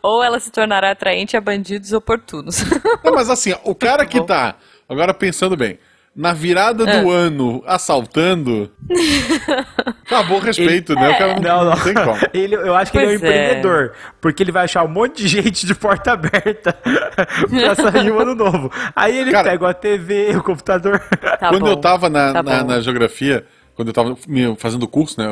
[0.03, 2.63] Ou ela se tornará atraente a bandidos oportunos.
[3.03, 4.57] Não, mas assim, o cara que tá,
[4.89, 5.79] agora pensando bem,
[6.15, 7.15] na virada do Ah.
[7.15, 8.71] ano assaltando,
[10.07, 11.09] acabou o respeito, né?
[11.11, 11.81] O cara não, Não, não.
[11.83, 12.17] tem como.
[12.33, 13.27] Ele, eu acho que ele é um Pois é.
[13.47, 13.93] empreendedor.
[14.21, 18.35] Porque ele vai achar um monte de gente de porta aberta pra sair o ano
[18.35, 18.71] novo.
[18.95, 21.01] Aí ele Cara- pega a TV, o computador.
[21.41, 24.87] Tá quando bom, eu tava na, tá na, na geografia, quando eu tava me- fazendo
[24.89, 25.27] curso, né?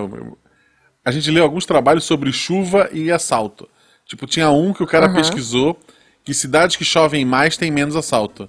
[1.04, 3.68] a gente leu alguns trabalhos sobre chuva e assalto.
[4.06, 5.14] Tipo, tinha um que o cara Aham.
[5.16, 5.78] pesquisou
[6.24, 8.48] que cidades que chovem mais têm menos assalto.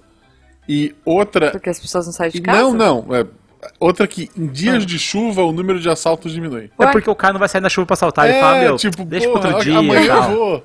[0.68, 1.50] E outra.
[1.50, 2.60] Porque as pessoas não saem de casa?
[2.62, 3.14] Não, não.
[3.14, 3.26] é,
[3.80, 6.70] outra que em dias de chuva o número de assaltos diminui.
[6.78, 8.28] É porque o cara não vai sair na chuva pra saltar.
[8.28, 10.64] Ele fala, meu, tipo, deixa porra, outro dia amanhã e eu vou.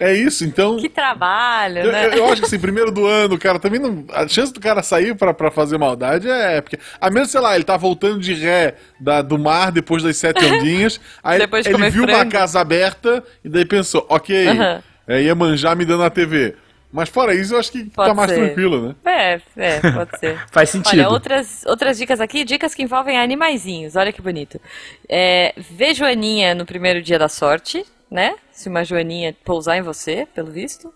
[0.00, 0.78] É isso, então.
[0.78, 2.06] Que trabalho, Eu, né?
[2.06, 4.04] eu- eu acho que assim, primeiro do ano, cara, também não.
[4.10, 6.60] A chance do cara sair pra, pra fazer maldade é.
[6.62, 10.16] Porque, a menos, sei lá, ele tá voltando de ré da, do mar depois das
[10.16, 10.98] sete ondinhas.
[11.22, 12.30] aí Depois de ele comer viu uma frango.
[12.32, 14.82] casa aberta e daí pensou, ok, Aham.
[15.06, 16.54] é, ia manjar me dando a TV.
[16.92, 18.36] Mas fora isso, eu acho que Pode tá mais ser.
[18.46, 18.94] tranquilo, né?
[19.04, 19.40] É,
[19.76, 20.36] é, pode ser.
[20.50, 20.98] Faz sentido.
[20.98, 23.94] Olha, outras, outras dicas aqui, dicas que envolvem animaizinhos.
[23.94, 24.60] Olha que bonito.
[25.08, 28.34] É, vê Joaninha no primeiro dia da sorte, né?
[28.50, 30.92] Se uma Joaninha pousar em você, pelo visto.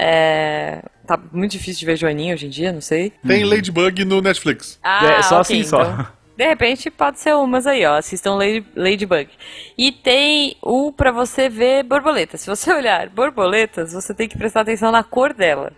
[0.00, 3.12] É, tá muito difícil de ver Joaninha hoje em dia, não sei.
[3.26, 4.78] Tem Ladybug no Netflix.
[4.82, 5.82] Ah, É, só ok, assim, só.
[5.82, 7.96] então, de repente pode ser umas aí, ó.
[7.96, 9.28] Assistam Lady, Ladybug.
[9.76, 12.42] E tem um pra você ver borboletas.
[12.42, 15.72] Se você olhar borboletas, você tem que prestar atenção na cor dela.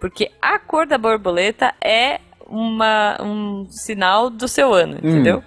[0.00, 5.42] Porque a cor da borboleta é uma, um sinal do seu ano, entendeu?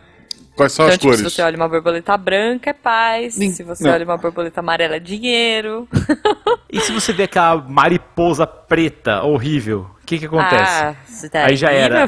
[0.59, 1.19] Quais são Então, as tipo, cores?
[1.19, 3.37] se você olha uma borboleta branca, é paz.
[3.37, 3.93] Nin- Se você não.
[3.93, 5.87] olha uma borboleta amarela, é dinheiro.
[6.71, 10.63] E se você vê aquela mariposa preta horrível, o que que acontece?
[10.83, 10.95] Ah,
[11.33, 12.07] daí, Aí já era.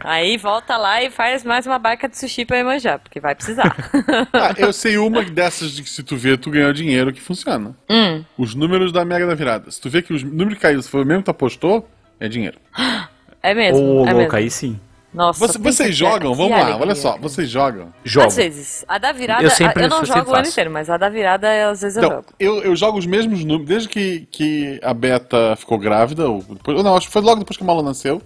[0.00, 3.74] Aí volta lá e faz mais uma barca de sushi pra manjar, porque vai precisar.
[4.34, 7.74] Ah, eu sei uma dessas de que se tu vê, tu ganhou dinheiro que funciona.
[7.88, 8.22] Hum.
[8.36, 9.70] Os números da Mega da Virada.
[9.70, 11.88] Se tu vê que os números que caíram, se foi o mesmo que tu apostou,
[12.20, 12.58] é dinheiro.
[13.40, 13.78] É mesmo.
[13.80, 14.36] Ô, é louco, mesmo.
[14.36, 14.80] aí sim.
[15.12, 16.34] Nossa, Você- vocês que- jogam?
[16.34, 16.76] Vamos lá, alegria.
[16.82, 17.16] olha só.
[17.18, 17.92] Vocês jogam?
[18.04, 18.26] Jogo.
[18.26, 18.84] Às vezes.
[18.86, 20.96] A da virada, Eu sempre- eu não eu jogo sempre o ano inteiro, mas a
[20.98, 22.26] da virada, às vezes eu Então, jogo.
[22.38, 26.82] eu, eu jogo os mesmos números, desde que, que a Beta ficou grávida, ou depois,
[26.84, 28.20] não, acho que foi logo depois que a Malu nasceu,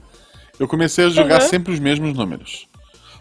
[0.59, 1.49] eu comecei a jogar Uhum.
[1.49, 2.67] sempre os mesmos números.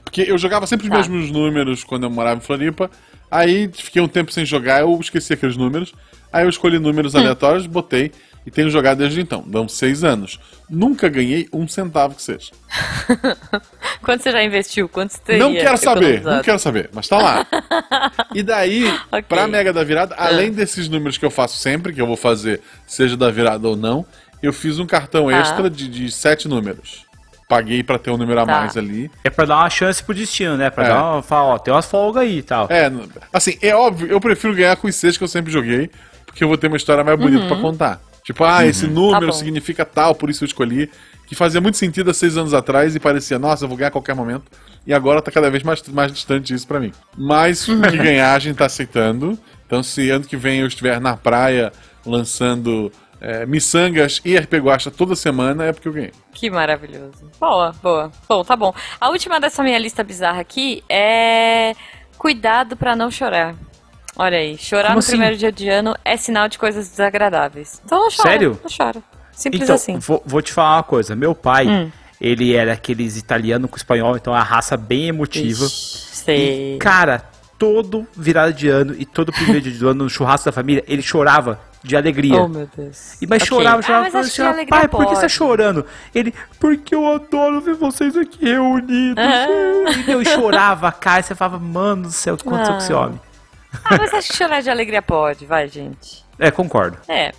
[0.04, 0.98] Porque eu jogava sempre os Tá.
[0.98, 2.90] mesmos números quando eu morava em Floripa,
[3.30, 5.94] aí fiquei um tempo sem jogar, eu esqueci aqueles números,
[6.34, 7.20] aí eu escolhi números Hum.
[7.20, 8.12] aleatórios, botei
[8.46, 9.44] e tenho jogado desde então.
[9.46, 10.40] Dão seis anos.
[10.70, 12.52] Nunca ganhei um centavo que seja.
[14.02, 14.90] Quanto você já investiu?
[14.90, 17.46] Quanto você Não quero saber, não quero saber, mas tá lá.
[18.34, 19.24] e daí, Ok.
[19.28, 20.28] pra Mega da Virada, Ah.
[20.28, 23.76] além desses números que eu faço sempre, que eu vou fazer, seja da virada ou
[23.76, 24.06] não,
[24.42, 25.40] eu fiz um cartão Tá.
[25.40, 27.06] extra de, de sete números.
[27.48, 28.52] Paguei pra ter um número a Tá.
[28.62, 29.12] mais ali.
[29.26, 30.70] É pra dar uma chance pro destino, né?
[30.70, 30.88] Pra É.
[30.90, 32.66] dar uma, falar, ó, tem umas folgas aí e tal.
[32.70, 32.90] É,
[33.32, 35.92] assim, é óbvio, eu prefiro ganhar com os seis que eu sempre joguei,
[36.26, 37.48] porque eu vou ter uma história mais bonita Uhum.
[37.50, 38.02] pra contar.
[38.34, 39.32] Tipo, ah, esse número bom.
[39.34, 40.90] significa tal, por isso eu escolhi.
[41.26, 43.92] Que fazia muito sentido há seis anos atrás e parecia, nossa, eu vou ganhar a
[43.92, 44.44] qualquer momento.
[44.86, 46.92] E agora tá cada vez mais, mais distante isso pra mim.
[47.18, 49.40] Mas o que ganhar a gente tá aceitando.
[49.66, 51.72] Então se ano que vem eu estiver na praia
[52.06, 52.92] lançando
[53.22, 56.12] é, miçangas e RP Guacha toda semana, é porque eu ganhei.
[56.34, 57.30] Que maravilhoso.
[57.40, 58.12] Boa, boa.
[58.28, 58.74] Bom, tá bom.
[59.00, 61.74] A última dessa minha lista bizarra aqui é
[62.18, 63.56] cuidado pra não chorar.
[64.16, 65.12] Olha aí, chorar Como no assim?
[65.12, 67.82] primeiro dia de ano é sinal de coisas desagradáveis.
[67.86, 68.30] Então não chora.
[68.30, 68.60] Sério?
[68.64, 69.02] Não chora.
[69.32, 69.98] Simples Então, assim.
[69.98, 71.16] vou, vou te falar uma coisa.
[71.16, 71.92] Meu pai, Hum.
[72.20, 75.66] ele era aqueles italiano com espanhol, então é uma raça bem emotiva.
[75.66, 76.76] Ixi, Sei.
[76.76, 77.24] E, cara,
[77.58, 81.02] todo virada de ano e todo primeiro dia do ano no churrasco da família, ele
[81.02, 82.44] chorava de alegria.
[82.44, 83.20] Oh, meu Deus.
[83.22, 83.48] E mas Ok.
[83.48, 85.22] chorava, chorava, Ah, mas falava acho que assim, a alegria pai, por que você tá
[85.22, 85.34] pode.
[85.34, 85.86] chorando?
[86.14, 89.24] Ele, porque eu adoro ver vocês aqui reunidos.
[89.24, 89.48] Ah.
[89.98, 92.78] E, meu, e chorava, cara, e você falava, mano do céu, o que aconteceu Ah.
[92.78, 93.20] com esse homem?
[93.84, 96.26] Ah, mas acho que chorar de alegria pode, vai, gente.
[96.38, 96.98] É, concordo.
[97.08, 97.32] É.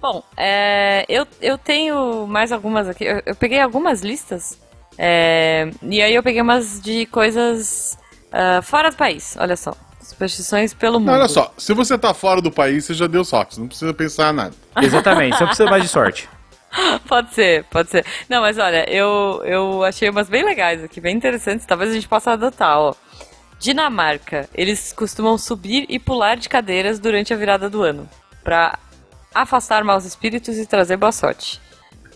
[0.00, 3.04] Bom, é, eu, eu tenho mais algumas aqui.
[3.04, 4.58] Eu, eu peguei algumas listas.
[4.98, 7.98] é, e aí eu peguei umas de coisas
[8.32, 9.36] ah, fora do país.
[9.38, 9.74] Olha só.
[10.00, 11.08] Superstições pelo mundo.
[11.08, 13.94] Não, olha só, se você tá fora do país, você já deu sorte, não precisa
[13.94, 14.54] pensar nada.
[14.82, 16.28] Exatamente, não precisa mais de sorte.
[17.08, 18.06] Pode ser, pode ser.
[18.28, 21.66] Não, mas olha, eu, eu achei umas bem legais aqui, bem interessantes.
[21.66, 22.94] Talvez a gente possa adotar, ó.
[23.60, 28.08] Dinamarca, eles costumam subir e pular de cadeiras durante a virada do ano.
[28.42, 28.78] Pra
[29.34, 31.60] afastar maus espíritos e trazer boa sorte.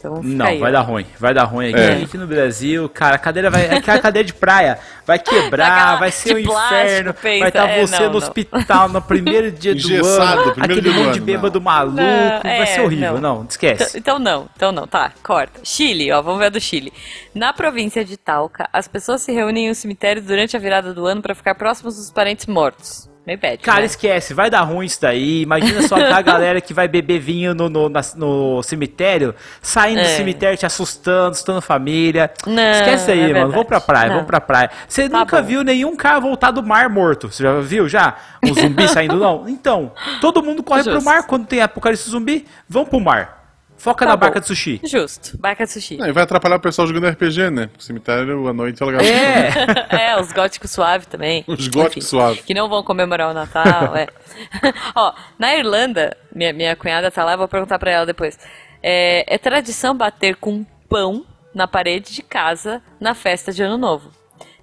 [0.04, 0.72] Então Não, aí, vai ó.
[0.72, 1.80] dar ruim, vai dar ruim aqui.
[1.80, 2.02] É.
[2.02, 3.68] Aqui no Brasil, cara, a cadeira vai.
[3.74, 7.14] Aquela cadeira de praia vai quebrar, Daquela vai ser um plástico, inferno.
[7.14, 8.18] pensa, vai estar é, você não, no não.
[8.18, 10.52] hospital no primeiro dia do ano.
[10.52, 11.96] primeiro Aquele dia do monte de bêbado maluco.
[11.96, 13.18] Não, vai é, ser horrível.
[13.20, 13.36] não.
[13.36, 13.98] Não, esquece.
[13.98, 15.60] Então, então não, então não, tá, corta.
[15.64, 16.92] Chile, ó, vamos ver a do Chile.
[17.34, 21.06] Na província de Talca, as pessoas se reúnem em um cemitério durante a virada do
[21.06, 23.08] ano pra ficar próximos dos parentes mortos.
[23.26, 23.86] Meio bad, Cara, né?
[23.86, 25.40] esquece, vai dar ruim isso daí.
[25.40, 30.06] Imagina só a galera que vai beber vinho no, no, na- no cemitério, saindo do
[30.06, 30.16] É.
[30.16, 32.30] cemitério te assustando, assustando família.
[32.46, 33.50] Não, esquece aí, é mano.
[33.52, 34.14] Vamos pra praia, Não.
[34.16, 34.70] vamos pra praia.
[34.86, 35.48] Você Tá nunca bom.
[35.48, 37.32] viu nenhum cara voltar do mar morto.
[37.32, 38.14] Você já viu já?
[38.44, 39.48] Um zumbi saindo, não?
[39.48, 41.06] Então, todo mundo corre pro Justo.
[41.06, 42.46] mar quando tem apocalipse zumbi.
[42.68, 43.43] Vão pro mar.
[43.84, 44.20] Foca Tá na bom.
[44.20, 44.80] barca de sushi.
[44.82, 45.98] Justo, barca de sushi.
[45.98, 47.68] Não, e vai atrapalhar o pessoal jogando RPG, né?
[47.78, 49.02] O cemitério à noite é legal.
[49.02, 50.08] É.
[50.12, 51.44] é, os góticos suaves também.
[51.46, 52.40] Os góticos suaves.
[52.40, 54.06] Que não vão comemorar o Natal, é.
[54.96, 58.38] Ó, na Irlanda, minha, minha cunhada tá lá, vou perguntar pra ela depois.
[58.82, 64.10] É, é tradição bater com pão na parede de casa na festa de Ano Novo.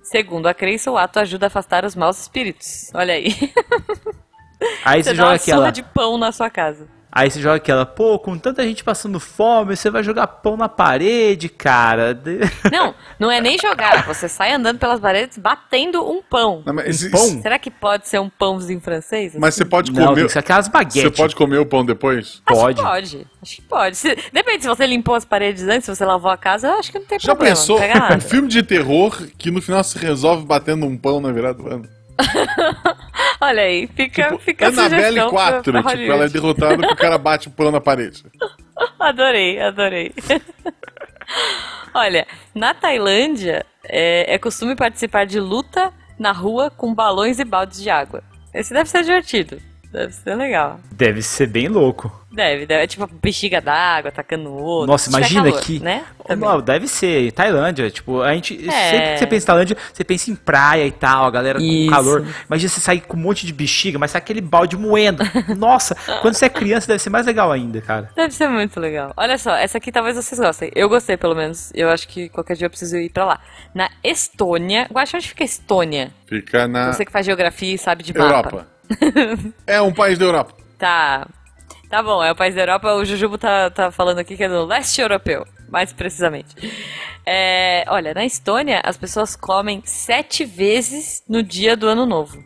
[0.01, 2.89] Segundo a crença, o ato ajuda a afastar os maus espíritos.
[2.93, 3.35] Olha aí.
[4.83, 5.57] Aí Você você dá joga uma aquela.
[5.59, 6.87] surra de pão na sua casa.
[7.13, 10.69] Aí você joga aquela, pô, com tanta gente passando fome, você vai jogar pão na
[10.69, 12.17] parede, cara.
[12.71, 14.05] Não, não é nem jogar.
[14.07, 16.63] Você sai andando pelas paredes batendo um pão.
[16.65, 17.41] Não, mas, Um pão?
[17.41, 19.33] Será que pode ser um pãozinho francês?
[19.37, 20.25] mas você pode Não, tem comer.
[20.27, 21.01] que ser aquelas baguetes.
[21.01, 22.41] Você pode comer o pão depois?
[22.45, 22.77] Acho Pode.
[22.77, 23.27] que pode.
[23.41, 23.97] Acho que pode.
[23.97, 26.91] Se- depende, se você limpou as paredes antes, se você lavou a casa, eu acho
[26.91, 27.55] que não tem Já problema.
[27.55, 28.15] pensou Não pega nada.
[28.15, 31.67] um filme de terror que no final se resolve batendo um pão na virada do
[31.69, 31.89] ano?
[33.41, 36.77] Olha aí, fica, Tipo, fica a Annabelle sugestão 4, pra- pra tipo, ela é derrotada
[36.77, 38.23] porque o cara bate o pão na parede.
[38.99, 40.13] Adorei, adorei.
[41.93, 47.81] Olha, na Tailândia, é, é costume participar de luta na rua com balões e baldes
[47.81, 48.23] de água.
[48.53, 49.61] Esse deve ser divertido.
[49.91, 50.79] Deve ser legal.
[50.91, 52.21] Deve ser bem louco.
[52.31, 52.83] Deve, deve.
[52.83, 54.87] É tipo bexiga d'água atacando o outro.
[54.87, 55.79] Nossa, imagina calor, que.
[55.79, 56.05] Né?
[56.37, 57.29] Não, deve ser.
[57.33, 58.69] Tailândia, tipo, a gente.
[58.69, 58.89] É.
[58.89, 61.65] Sempre que você pensa em Tailândia, você pensa em praia e tal, a galera com
[61.65, 61.89] Isso.
[61.89, 62.25] calor.
[62.47, 65.23] Imagina você sair com um monte de bexiga, mas sai aquele balde moendo.
[65.57, 68.09] Nossa, quando você é criança, deve ser mais legal ainda, cara.
[68.15, 69.11] Deve ser muito legal.
[69.17, 70.71] Olha só, essa aqui talvez vocês gostem.
[70.73, 71.69] Eu gostei, pelo menos.
[71.75, 73.41] Eu acho que qualquer dia eu preciso ir pra lá.
[73.75, 74.87] Na Estônia.
[74.89, 76.11] Guaxa, onde fica a Estônia?
[76.27, 78.70] Fica na Você que faz geografia e sabe de mapa.
[79.65, 80.53] É um país da Europa.
[80.77, 81.27] Tá.
[81.89, 82.93] Tá bom, é o país da Europa.
[82.93, 86.55] O Jujubo tá, tá falando aqui que é no leste europeu, mais precisamente.
[87.25, 92.41] É, olha, na Estônia, as pessoas comem sete vezes no dia do ano novo.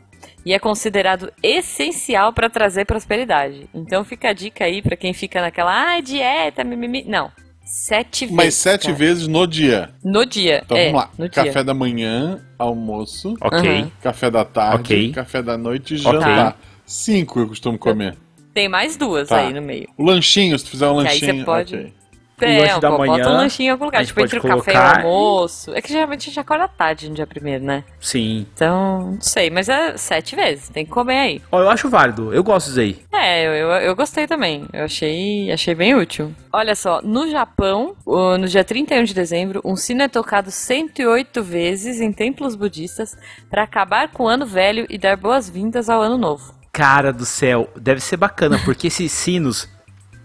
[0.45, 3.69] E é considerado essencial para trazer prosperidade.
[3.73, 7.03] Então fica a dica aí pra quem fica naquela, ai, dieta, mimimi.
[7.03, 7.31] Não.
[7.65, 8.36] Sete vezes.
[8.36, 8.93] Mas sete cara.
[8.95, 9.89] vezes no dia.
[10.04, 10.62] No dia.
[10.63, 11.10] Então é, vamos lá.
[11.17, 11.43] No dia.
[11.45, 13.88] Café da manhã, almoço, Ok.
[14.01, 15.12] Café da tarde, Ok.
[15.13, 16.60] café da noite e jantar.
[16.86, 18.15] Cinco eu costumo comer.
[18.54, 19.39] Tem mais duas Tá.
[19.39, 19.89] aí no meio.
[19.97, 21.45] O lanchinho, se tu fizer um Que aí você lanchinho.
[21.45, 21.93] pode- ok.
[22.41, 24.06] É, lanche da pô, bota manhã, um lanchinho em algum lugar.
[24.06, 25.74] Tipo, entre o café e o colocar- almoço.
[25.74, 27.84] É que geralmente a gente acorda tarde no dia primeiro, né?
[28.00, 28.45] Sim.
[28.54, 31.41] Então, não sei, mas é sete vezes, tem que comer aí.
[31.52, 33.00] Ó, eu acho válido, eu gosto disso aí.
[33.13, 34.67] É, eu, eu, eu gostei também.
[34.74, 36.34] Eu achei, achei bem útil.
[36.52, 42.00] Olha só, no Japão, no dia 31 de dezembro, um sino é tocado 108 vezes
[42.02, 43.15] em templos budistas
[43.50, 46.54] para acabar com o ano velho e dar boas-vindas ao ano novo.
[46.71, 49.69] Cara do céu, deve ser bacana, porque esses sinos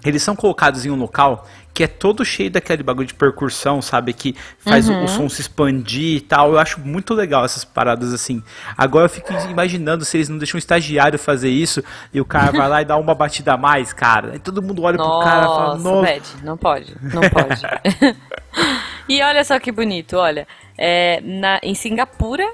[0.04, 4.12] eles são colocados em um local que é todo cheio daquele bagulho de percussão, sabe?
[4.12, 6.52] Que faz o, o som se expandir e tal.
[6.52, 8.42] Eu acho muito legal essas paradas assim.
[8.76, 12.52] Agora eu fico imaginando se eles não deixam um estagiário fazer isso e o cara
[12.52, 14.36] vai lá e dá uma batida a mais, cara.
[14.36, 16.06] E todo mundo olha pro cara e fala, Nossa, nossa.
[16.06, 18.16] Bad, não pode, não pode.
[19.08, 20.46] e olha só que bonito, olha.
[20.76, 22.46] É, na, em Singapura,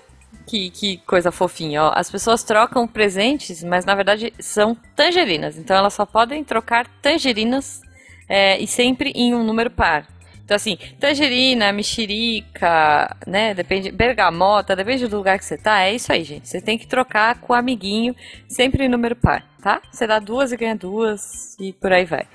[0.47, 1.93] que, que coisa fofinha, ó.
[1.95, 5.59] As pessoas trocam presentes, mas na verdade são tangerinas.
[5.59, 7.83] Então elas só podem trocar tangerinas
[8.29, 10.07] é, e sempre em um número par.
[10.45, 13.53] Então, assim, tangerina, mexerica, né?
[13.53, 13.91] Depende.
[13.91, 15.83] Bergamota, depende do lugar que você tá.
[15.83, 16.49] É isso aí, gente.
[16.49, 18.15] Você tem que trocar com o amiguinho,
[18.49, 19.83] sempre em número par, tá?
[19.91, 22.27] Você dá duas e ganha duas e por aí vai.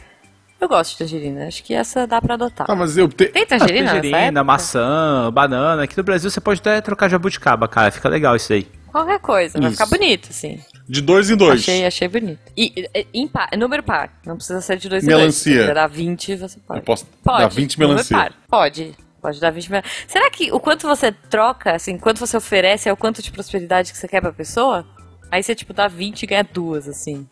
[0.59, 1.47] Eu gosto de tangerina.
[1.47, 2.69] Acho que essa dá pra adotar.
[2.69, 3.27] Ah, mas eu te...
[3.27, 3.93] Tem tangerina?
[3.93, 5.83] nessa Tangerina, maçã, banana.
[5.83, 7.91] Aqui no Brasil você pode até trocar jabuticaba, cara.
[7.91, 8.67] Fica legal isso aí.
[8.91, 9.81] Qualquer coisa, vai Isso.
[9.81, 10.59] ficar bonito, assim.
[10.91, 11.61] De dois em dois.
[11.61, 12.39] Achei, achei bonito.
[12.57, 14.19] E, e, em par, número par.
[14.25, 15.23] Não precisa ser de dois em Melancia.
[15.23, 15.35] dois.
[15.35, 16.79] Se quiser dar 20, você pode.
[16.81, 17.39] Eu posso pode.
[17.43, 18.17] dar 20 número melancia.
[18.17, 18.33] par.
[18.49, 18.93] Pode.
[19.21, 19.91] Pode dar 20 melancia.
[20.05, 23.93] Será que o quanto você troca, assim, quanto você oferece é o quanto de prosperidade
[23.93, 24.85] que você quer pra pessoa?
[25.31, 27.25] Aí você, tipo, dá 20 e ganha duas, assim.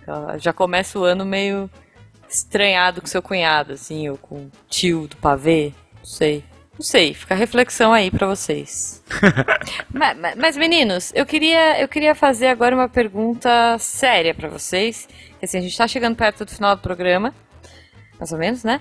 [0.00, 1.68] Então, Já começa o ano meio
[2.26, 5.74] estranhado com seu cunhado, assim, ou com o tio do pavê.
[5.98, 6.42] Não sei.
[6.74, 9.02] Não sei, fica a reflexão aí pra vocês.
[9.92, 15.06] mas, mas- mas, meninos, eu queria, eu queria fazer agora uma pergunta séria pra vocês.
[15.38, 17.34] Que, Assim, a gente tá chegando perto do final do programa,
[18.18, 18.80] mais ou menos, né?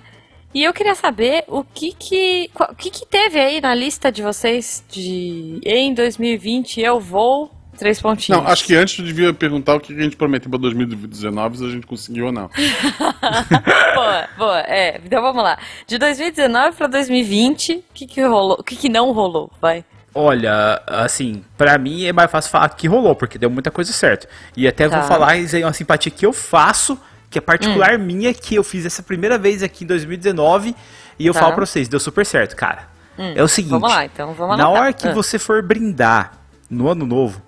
[0.53, 4.21] E eu queria saber o que que, o que que teve aí na lista de
[4.21, 8.41] vocês de em 2020 eu vou três pontinhos.
[8.41, 11.65] Não, acho que antes eu devia perguntar o que a gente prometeu pra 2019, se
[11.65, 12.49] a gente conseguiu ou não.
[13.95, 14.59] boa, boa.
[14.61, 15.57] É, então vamos lá.
[15.87, 18.57] De 2019 pra 2020, o que que rolou?
[18.59, 19.51] O que que não rolou?
[19.61, 19.83] Vai.
[20.13, 24.27] Olha, assim, pra mim é mais fácil falar que rolou, porque deu muita coisa certo.
[24.57, 24.99] E até Tá.
[24.99, 28.63] vou falar isso aí, uma simpatia que eu faço, que é particular minha, que eu
[28.63, 30.75] fiz essa primeira vez aqui em 2019,
[31.17, 31.39] e eu Tá.
[31.39, 32.89] falo pra vocês, deu super certo, cara.
[33.35, 34.81] é o seguinte, Vamos lá, então, vamos na anotar.
[34.83, 35.13] hora que Ah.
[35.13, 36.31] você for brindar
[36.69, 37.39] no ano novo,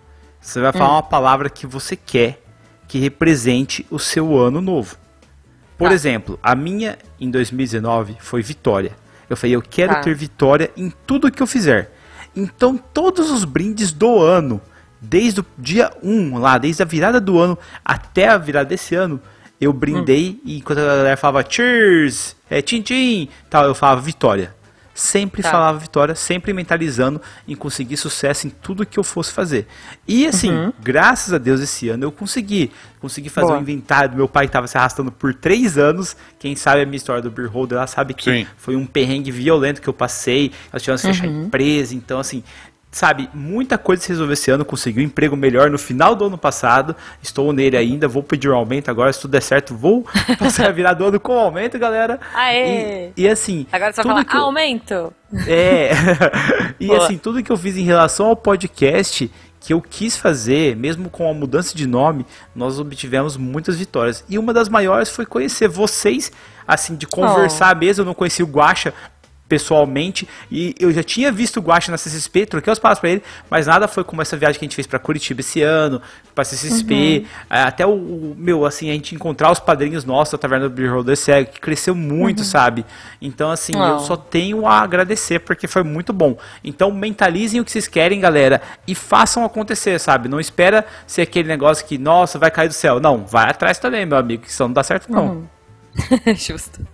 [0.43, 0.73] você vai Hum.
[0.73, 2.41] falar uma palavra que você quer
[2.87, 4.95] que represente o seu ano novo.
[5.77, 5.93] Por Tá.
[5.95, 8.91] exemplo, a minha em 2019 foi vitória.
[9.29, 10.01] Eu falei, eu quero Tá.
[10.01, 11.91] ter vitória em tudo que eu fizer.
[12.35, 14.61] Então, todos os brindes do ano,
[15.01, 19.19] desde o dia 1 lá, desde a virada do ano até a virada desse ano,
[19.61, 24.53] eu brindei e enquanto a galera falava cheers, é tchim tchim, tal, eu falava vitória.
[24.93, 25.49] Sempre Tá.
[25.51, 29.67] falava vitória, sempre mentalizando em conseguir sucesso em tudo que eu fosse fazer.
[30.07, 32.71] E assim, graças a Deus esse ano eu consegui.
[32.99, 33.57] Consegui fazer Boa.
[33.57, 36.15] um inventário do meu pai que estava se arrastando por três anos.
[36.39, 38.47] Quem sabe a minha história do Beer Holder lá sabe que Sim.
[38.55, 40.51] foi um perrengue violento que eu passei.
[40.71, 41.95] Nós tivemos que fechar a empresa.
[41.95, 42.43] Então, assim,
[42.93, 44.63] sabe, muita coisa se resolveu esse ano.
[44.63, 46.95] Consegui um emprego melhor no final do ano passado.
[47.21, 48.07] Estou nele ainda.
[48.07, 49.11] Vou pedir um aumento agora.
[49.11, 50.05] Se tudo der certo, vou
[50.39, 52.19] passar a virar do ano com aumento, galera.
[52.33, 53.09] Aê!
[53.17, 53.65] E, e assim.
[53.71, 55.13] Agora você vai falar eu- aumento.
[55.47, 55.89] é.
[56.79, 57.03] e Boa.
[57.03, 59.29] assim, tudo que eu fiz em relação ao podcast
[59.59, 64.23] que eu quis fazer, mesmo com a mudança de nome, nós obtivemos muitas vitórias.
[64.27, 66.33] E uma das maiores foi conhecer vocês,
[66.67, 68.01] assim, de conversar mesmo.
[68.01, 68.93] Eu não conheci o Guaxa
[69.47, 73.23] pessoalmente e eu já tinha visto o Guaxa na CCSP, troquei os passos pra ele,
[73.49, 76.01] mas nada foi como essa viagem que a gente fez pra Curitiba esse ano,
[76.33, 80.37] pra CCSP, eh, até o, o- meu, assim, a gente encontrar os padrinhos nossos da
[80.39, 82.83] Taverna do Beer Holder Cego, que cresceu muito, sabe?
[83.21, 86.35] Então, assim, eu só tenho a agradecer porque foi muito bom.
[86.63, 90.27] Então mentalizem o que vocês querem, galera, e façam acontecer, sabe?
[90.27, 92.99] Não espera ser aquele negócio que, nossa, vai cair do céu.
[92.99, 95.47] Não, vai atrás também, meu amigo, que isso não dá certo não.
[96.35, 96.85] Justo.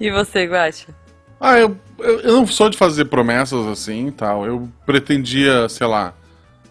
[0.00, 0.88] E você, Guacha?
[1.40, 4.46] Ah, eu, eu, não sou de fazer promessas assim e tal.
[4.46, 6.14] Eu pretendia, sei lá,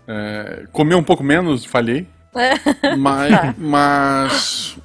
[0.08, 2.08] é, comer um pouco menos, falhei.
[2.98, 4.78] mas, mas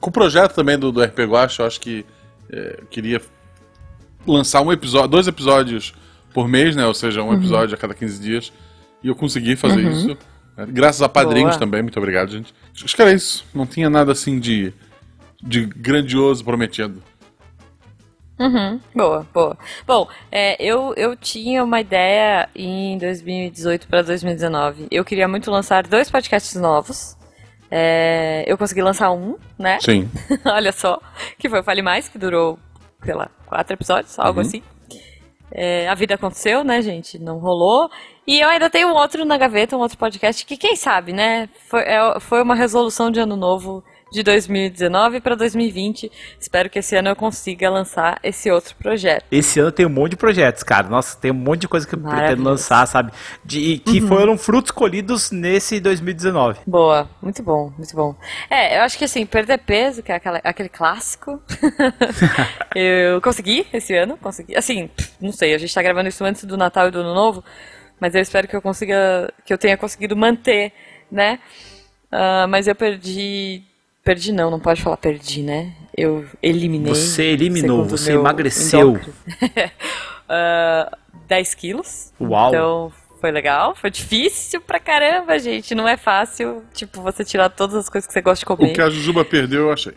[0.00, 2.06] com o projeto também do, do RP Guacha, eu acho que
[2.50, 3.20] é, eu queria
[4.26, 5.94] lançar um episódio, dois episódios
[6.32, 6.86] por mês, né?
[6.86, 8.52] Ou seja, um episódio a cada 15 dias.
[9.02, 10.16] E eu consegui fazer isso.
[10.56, 11.58] É, Graças a padrinhos Boa.
[11.58, 12.54] também, muito obrigado, gente.
[12.82, 13.44] Acho que era isso.
[13.54, 14.72] Não tinha nada assim de,
[15.42, 17.02] de grandioso prometido.
[18.94, 19.58] Boa, boa.
[19.86, 24.88] Bom, é, eu, eu tinha uma ideia em 2018 para 2019.
[24.90, 27.16] Eu queria muito lançar dois podcasts novos.
[27.70, 29.78] É, eu consegui lançar um, né?
[29.80, 30.10] Sim.
[30.46, 31.00] Olha só,
[31.38, 32.58] que foi o Fale Mais, que durou,
[33.04, 34.62] sei lá, quatro episódios, algo assim.
[35.52, 37.18] É, a vida aconteceu, né, gente?
[37.18, 37.90] Não rolou.
[38.26, 41.48] E eu ainda tenho um outro na gaveta, um outro podcast, que quem sabe, né?
[41.68, 46.10] Foi, é- foi uma resolução de ano novo de 2019 para 2020.
[46.38, 49.24] Espero que esse ano eu consiga lançar esse outro projeto.
[49.30, 50.88] Esse ano tem um monte de projetos, cara.
[50.88, 53.12] Nossa, tem um monte de coisa que eu pretendo lançar, sabe?
[53.44, 54.08] De, que uhum.
[54.08, 56.60] foram frutos colhidos nesse 2019.
[56.66, 58.14] Boa, muito bom, muito bom.
[58.50, 61.40] É, eu acho que assim, perder peso, que é aquela, aquele clássico,
[62.74, 64.56] eu consegui esse ano, consegui.
[64.56, 64.90] Assim,
[65.20, 67.44] não sei, a gente tá gravando isso antes do Natal e do Ano Novo,
[68.00, 70.72] mas eu espero que eu consiga, que eu tenha conseguido manter,
[71.10, 71.38] né?
[72.12, 73.62] Uh, mas eu perdi
[74.02, 75.74] Perdi não, não pode falar perdi, né?
[75.96, 76.94] Eu eliminei.
[76.94, 78.92] Você eliminou, você emagreceu.
[78.94, 79.00] uh,
[81.28, 82.12] 10 quilos.
[82.20, 82.48] Uau.
[82.48, 85.74] Então foi legal, foi difícil pra caramba, gente.
[85.74, 88.70] Não é fácil, tipo, você tirar todas as coisas que você gosta de comer.
[88.70, 89.94] O que a Jujuba perdeu, eu achei.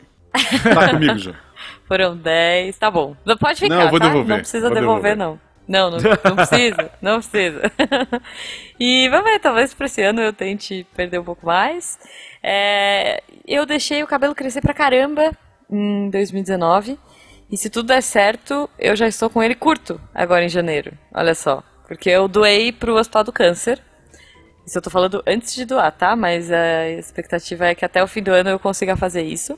[0.64, 1.34] Tá comigo já.
[1.88, 3.16] Foram 10, tá bom.
[3.26, 4.08] Não pode ficar, não, vou tá?
[4.08, 4.30] Devolver.
[4.30, 5.39] Não precisa vou devolver, devolver, não.
[5.68, 7.72] Não, não, não precisa, não precisa.
[8.80, 11.97] e vamos ver, talvez pra esse ano eu tente perder um pouco mais.
[12.41, 15.32] É, eu deixei o cabelo crescer pra caramba
[15.70, 16.99] em 2019.
[17.49, 20.97] E se tudo der certo, eu já estou com ele curto agora em janeiro.
[21.14, 21.64] Olha só.
[21.88, 23.80] Porque eu doei pro Hospital do Câncer.
[24.66, 26.16] Isso eu tô falando antes de doar, tá?
[26.16, 29.57] Mas a expectativa é que até o fim do ano eu consiga fazer isso.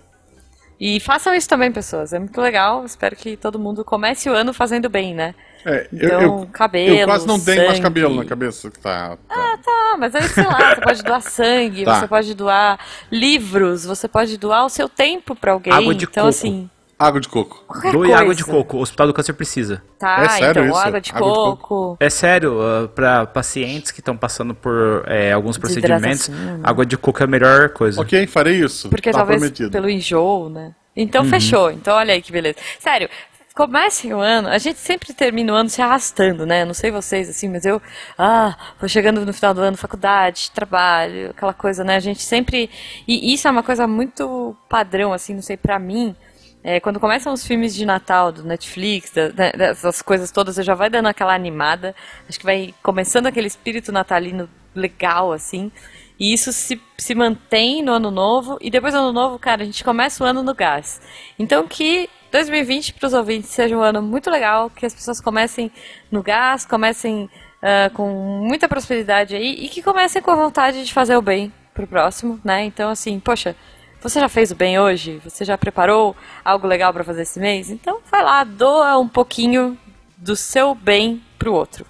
[0.80, 2.12] E façam isso também, pessoas.
[2.12, 2.84] É muito legal.
[2.84, 5.34] Espero que todo mundo comece o ano fazendo bem, né?
[5.66, 6.95] É, então, eu, eu, cabelo.
[6.95, 7.68] Eu quase não tenho sangue.
[7.68, 8.70] mais cabelo na cabeça.
[8.70, 9.18] Tá, tá.
[9.28, 9.95] Ah, tá.
[9.97, 11.99] Mas aí, sei lá, você pode doar sangue, tá.
[11.99, 12.80] você pode doar
[13.11, 15.74] livros, você pode doar o seu tempo para alguém.
[15.74, 16.30] Água de então, coco.
[16.30, 16.70] assim.
[16.97, 17.66] Água de coco.
[17.91, 18.78] Doe água de coco.
[18.78, 19.84] O Hospital do Câncer precisa.
[19.99, 20.88] Tá, é sério então, isso?
[20.88, 21.55] água de, água coco.
[21.55, 21.97] de coco.
[21.99, 26.30] É sério, uh, para pacientes que estão passando por é, alguns procedimentos,
[26.63, 27.99] água de coco é a melhor coisa.
[27.99, 28.88] Ok, farei isso.
[28.89, 29.72] Porque tá talvez prometido.
[29.72, 30.74] pelo enjoo, né?
[30.95, 31.30] Então uhum.
[31.30, 31.70] fechou.
[31.70, 32.57] Então olha aí que beleza.
[32.80, 33.09] Sério,
[33.56, 36.66] comecem o ano, a gente sempre termina o ano se arrastando, né?
[36.66, 37.82] Não sei vocês, assim, mas eu,
[38.18, 41.95] ah, vou chegando no final do ano, faculdade, trabalho, aquela coisa, né?
[41.95, 42.70] A gente sempre.
[43.08, 46.14] E isso é uma coisa muito padrão, assim, não sei, pra mim.
[46.62, 50.64] É, quando começam os filmes de Natal do Netflix, da, da, dessas coisas todas, eu
[50.64, 51.95] já vai dando aquela animada.
[52.28, 55.72] Acho que vai começando aquele espírito natalino legal, assim.
[56.20, 58.58] E isso se, se mantém no ano novo.
[58.60, 61.01] E depois do ano novo, cara, a gente começa o ano no gás.
[61.38, 65.72] Então que 2020 para os ouvintes seja um ano muito legal, que as pessoas comecem
[66.12, 67.30] no gás, comecem
[67.64, 68.10] uh, com
[68.46, 72.40] muita prosperidade aí e que comecem com a vontade de fazer o bem pro próximo,
[72.44, 72.66] né?
[72.66, 73.56] Então, assim, poxa,
[74.02, 75.22] você já fez o bem hoje?
[75.24, 77.70] Você já preparou algo legal para fazer esse mês?
[77.70, 79.78] Então, vai lá, doa um pouquinho
[80.18, 81.86] do seu bem pro outro.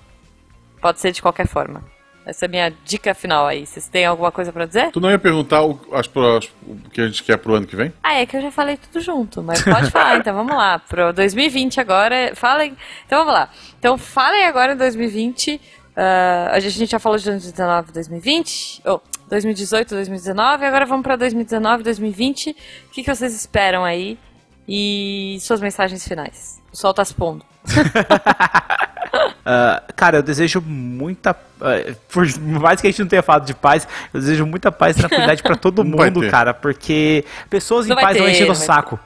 [0.80, 1.84] Pode ser de qualquer forma.
[2.26, 3.66] Essa é a minha dica final aí.
[3.66, 4.92] Vocês têm alguma coisa para dizer?
[4.92, 7.76] Tu não ia perguntar o, as, as, o que a gente quer pro ano que
[7.76, 7.94] vem?
[8.02, 10.80] Ah, é que eu já falei tudo junto, mas pode falar, então vamos lá.
[10.80, 12.76] Pro 2020 agora, falem.
[13.06, 13.50] Então vamos lá.
[13.78, 15.56] Então falem agora em 2020.
[15.56, 18.82] Uh, a gente já falou de 2019, 2020.
[18.86, 19.00] Oh,
[19.30, 20.66] 2018, 2019.
[20.66, 22.50] Agora vamos para 2019, 2020.
[22.50, 22.56] O
[22.92, 24.18] que, que vocês esperam aí?
[24.68, 26.60] E suas mensagens finais.
[26.74, 27.46] O sol tá se pondo.
[29.46, 31.32] Uh, cara, eu desejo muita.
[31.32, 34.98] Uh, por mais que a gente não tenha falado de paz, eu desejo muita paz
[34.98, 38.56] e tranquilidade para todo mundo, cara, porque pessoas não em paz ter, vão encher o
[38.56, 39.00] saco.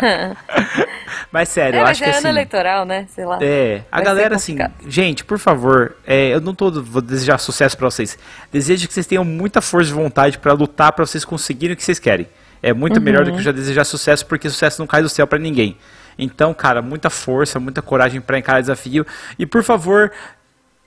[1.30, 2.28] mas sério, é, eu acho é que ano assim.
[2.28, 3.06] eleitoral, né?
[3.14, 3.38] Sei lá.
[3.42, 4.56] É, a galera assim,
[4.88, 8.18] gente, por favor, é, eu não tô vou desejar sucesso para vocês.
[8.50, 11.84] Desejo que vocês tenham muita força de vontade para lutar para vocês conseguirem o que
[11.84, 12.26] vocês querem.
[12.62, 13.02] É muito uhum.
[13.02, 15.76] melhor do que eu já desejar sucesso, porque sucesso não cai do céu para ninguém.
[16.18, 19.06] Então, cara, muita força, muita coragem para encarar o desafio.
[19.38, 20.12] E por favor,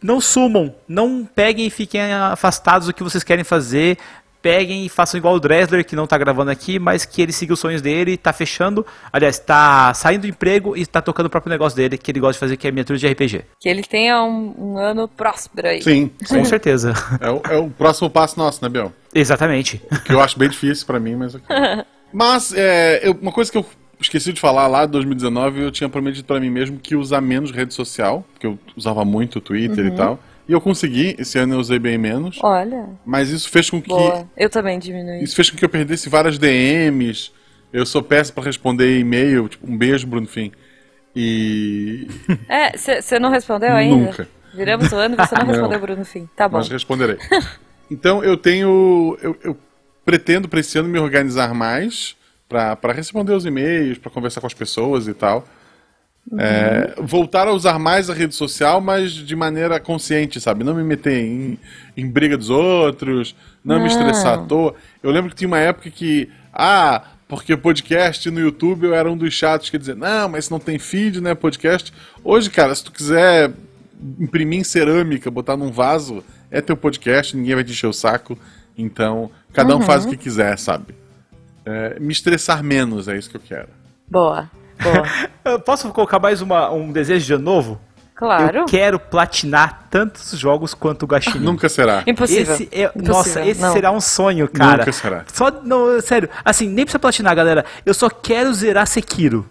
[0.02, 3.98] não sumam, não peguem e fiquem afastados do que vocês querem fazer.
[4.40, 7.56] Peguem e façam igual o Dresler, que não está gravando aqui, mas que ele seguiu
[7.56, 11.50] os sonhos dele, está fechando, aliás, está saindo do emprego e está tocando o próprio
[11.50, 13.44] negócio dele, que ele gosta de fazer, que é miniatura de RPG.
[13.60, 15.82] Que ele tenha um, um ano próspero aí.
[15.84, 16.94] Sim, com certeza.
[17.20, 18.94] É o, é o, próximo passo nosso, né, Bel?
[19.16, 19.82] Exatamente.
[20.06, 21.36] Que eu acho bem difícil para mim, mas...
[22.14, 23.66] Mas, é, eu, uma coisa que eu
[24.00, 27.52] esqueci de falar lá, em 2019, eu tinha prometido para mim mesmo que usar menos
[27.52, 29.94] rede social, porque eu usava muito o Twitter uhum.
[29.94, 30.20] e tal.
[30.48, 32.38] E eu consegui, esse ano eu usei bem menos.
[32.44, 32.90] Olha.
[33.06, 33.90] Mas isso fez com que.
[33.90, 34.30] Boa.
[34.38, 35.24] Eu também diminui.
[35.24, 37.32] Isso fez com que eu perdesse várias DMs.
[37.74, 39.50] Eu sou péssimo para responder e-mail.
[39.50, 40.52] Tipo, um beijo, Bruno Fim.
[41.16, 42.08] E.
[42.48, 43.96] É, você não respondeu ainda?
[43.96, 44.28] Nunca.
[44.54, 46.30] Viramos o ano e você não, não respondeu, Bruno Fim.
[46.36, 46.58] Tá bom.
[46.58, 47.18] Mas responderei.
[47.90, 49.18] então eu tenho.
[49.22, 49.58] Eu, eu
[50.06, 52.16] pretendo para esse ano me organizar mais
[52.48, 55.46] para responder os e-mails, para conversar com as pessoas e tal.
[56.32, 56.40] Uhum.
[56.40, 60.64] É, voltar a usar mais a rede social, mas de maneira consciente, sabe?
[60.64, 61.60] Não me meter em,
[61.96, 64.74] em briga dos outros, não, não me estressar à toa.
[65.04, 69.18] Eu lembro que tinha uma época que, ah, porque podcast no YouTube eu era um
[69.18, 71.94] dos chatos que dizia, não, mas não tem feed, né, podcast.
[72.24, 73.52] Hoje, cara, se tu quiser
[74.20, 78.38] imprimir em cerâmica, botar num vaso, é teu podcast, ninguém vai te encher o saco.
[78.78, 80.12] Então, cada um faz o uhum.
[80.12, 81.05] que quiser, sabe?
[81.66, 83.70] É, me estressar menos, é isso que eu quero.
[84.08, 84.50] Boa,
[84.82, 85.60] boa.
[85.66, 87.82] Posso colocar mais uma, um desejo de ano novo?
[88.16, 88.60] Claro.
[88.60, 91.44] Eu quero platinar tantos jogos quanto o Guaxinim.
[91.44, 92.02] Nunca será.
[92.08, 92.54] Impossível.
[92.54, 93.14] Esse é, Impossível.
[93.14, 93.74] nossa, esse Não.
[93.74, 94.78] será um sonho, cara.
[94.78, 95.26] Nunca será.
[95.34, 97.66] Só, não, sério, assim, nem precisa platinar, galera.
[97.86, 99.46] Eu só quero zerar Sekiro.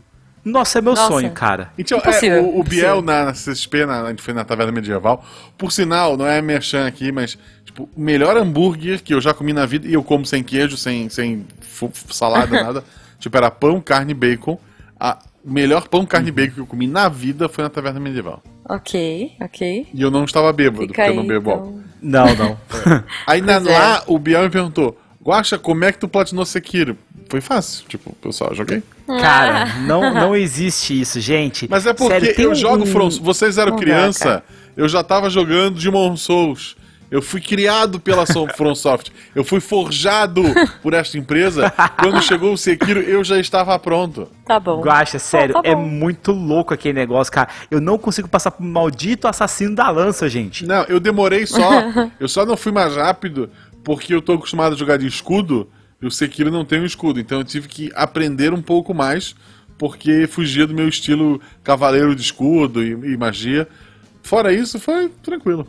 [0.45, 1.09] Nossa, é meu Nossa.
[1.09, 1.71] sonho, cara.
[1.79, 5.25] Então, é, o, o Biel na, na CSP, na, a gente foi na Taverna Medieval.
[5.57, 9.53] Por sinal, não é merchan aqui, mas tipo, o melhor hambúrguer que eu já comi
[9.53, 11.47] na vida, e eu como sem queijo, sem, sem
[12.11, 12.85] salada, nada.
[13.19, 14.59] Tipo, era pão, carne e bacon.
[15.01, 16.37] A, o melhor pão, carne e Uhum.
[16.37, 18.43] bacon que eu comi na vida foi na Taverna Medieval.
[18.69, 19.87] Ok, ok.
[19.95, 21.63] E eu não estava bêbado, Fica porque eu não bebo então.
[21.63, 21.83] álcool.
[22.03, 22.59] Não, não.
[23.27, 23.59] Aí na, é.
[23.61, 26.99] lá, o Biel me perguntou, Guaxa, como é que tu platinou Sekiro?
[27.31, 28.83] Foi fácil, tipo, eu só joguei.
[29.07, 31.67] Cara, não, não existe isso, gente.
[31.71, 34.45] Mas é porque Sério, eu um- jogo From Vocês eram Não dá, criança, cara.
[34.77, 36.77] eu já tava jogando Demon Souls.
[37.11, 38.25] Eu fui criado pela
[38.57, 39.11] From Soft.
[39.35, 40.43] Eu fui forjado
[40.83, 41.71] por esta empresa.
[41.99, 44.27] Quando chegou o Sekiro, eu já estava pronto.
[44.45, 44.81] Tá bom.
[44.81, 45.69] Guaxa, sério, Tá bom.
[45.69, 47.49] é muito louco aquele negócio, cara.
[47.71, 50.67] Eu não consigo passar pro maldito assassino da lança, gente.
[50.67, 51.61] Não, eu demorei só.
[52.19, 53.49] eu só não fui mais rápido
[53.85, 55.69] porque eu tô acostumado a jogar de escudo
[56.01, 57.21] e o Sekiro não tem um escudo.
[57.21, 59.35] Então eu tive que aprender um pouco mais
[59.79, 63.69] porque fugia do meu estilo cavaleiro de escudo e, e magia.
[64.23, 65.67] Fora isso, foi tranquilo.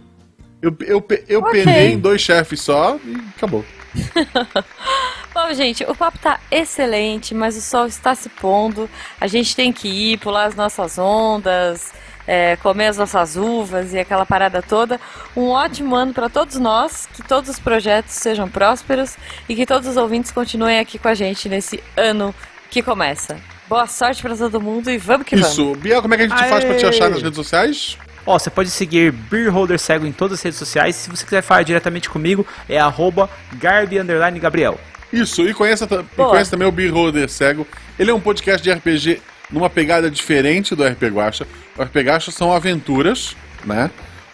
[0.62, 1.52] Eu, eu, eu Ok.
[1.52, 3.66] penei em dois chefes só e acabou.
[5.34, 8.90] Bom, gente, o papo tá excelente, mas o sol está se pondo.
[9.20, 11.94] A gente tem que ir, pular as nossas ondas,
[12.28, 15.00] é, comer as nossas uvas e aquela parada toda.
[15.36, 19.16] Um ótimo ano para todos nós, que todos os projetos sejam prósperos
[19.48, 22.34] e que todos os ouvintes continuem aqui com a gente nesse ano
[22.70, 23.38] que começa.
[23.68, 25.52] Boa sorte para todo mundo e vamos que vamos.
[25.52, 25.76] Isso.
[25.76, 26.90] Biel, como é que a gente faz pra te Aê!
[26.90, 27.98] achar nas redes sociais?
[28.28, 30.96] Ó, você pode seguir Beer Holder Cego em todas as redes sociais.
[30.96, 34.80] Se você quiser falar diretamente comigo, é arroba Garbi underline Gabriel.
[35.14, 37.66] Isso, e conheça, ta- e conheça também o Beholder Cego.
[37.98, 41.48] Ele é um podcast de RPG numa pegada diferente do RPG Guacha.
[41.78, 43.36] O RPG Guacha são aventuras,
[43.66, 43.90] né?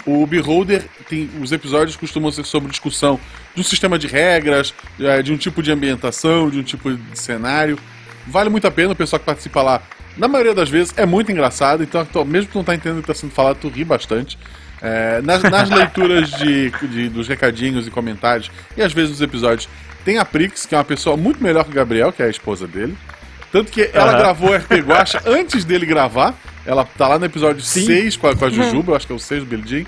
[0.06, 3.20] O Beholder tem os episódios costumam ser sobre discussão
[3.54, 7.20] de um sistema de regras, eh, de um tipo de ambientação, de um tipo de
[7.20, 7.78] cenário.
[8.26, 9.82] Vale muito a pena o pessoal que participa lá.
[10.18, 13.04] Na maioria das vezes é muito engraçado, então mesmo que tu não tá entendendo o
[13.04, 14.38] que está sendo falado, tu ri bastante.
[14.82, 19.70] É, nas, nas leituras de, de- dos recadinhos e comentários, e às vezes nos episódios,
[20.04, 22.30] tem a Prix, que é uma pessoa muito melhor que o Gabriel, que é a
[22.30, 22.98] esposa dele.
[23.52, 24.18] Tanto que ela Aham.
[24.20, 26.34] gravou o RP Guacha antes dele gravar.
[26.66, 27.86] Ela tá lá no episódio Sim.
[27.86, 29.86] 6 com a, com a Jujuba, eu acho que é o 6 do Billy Jean.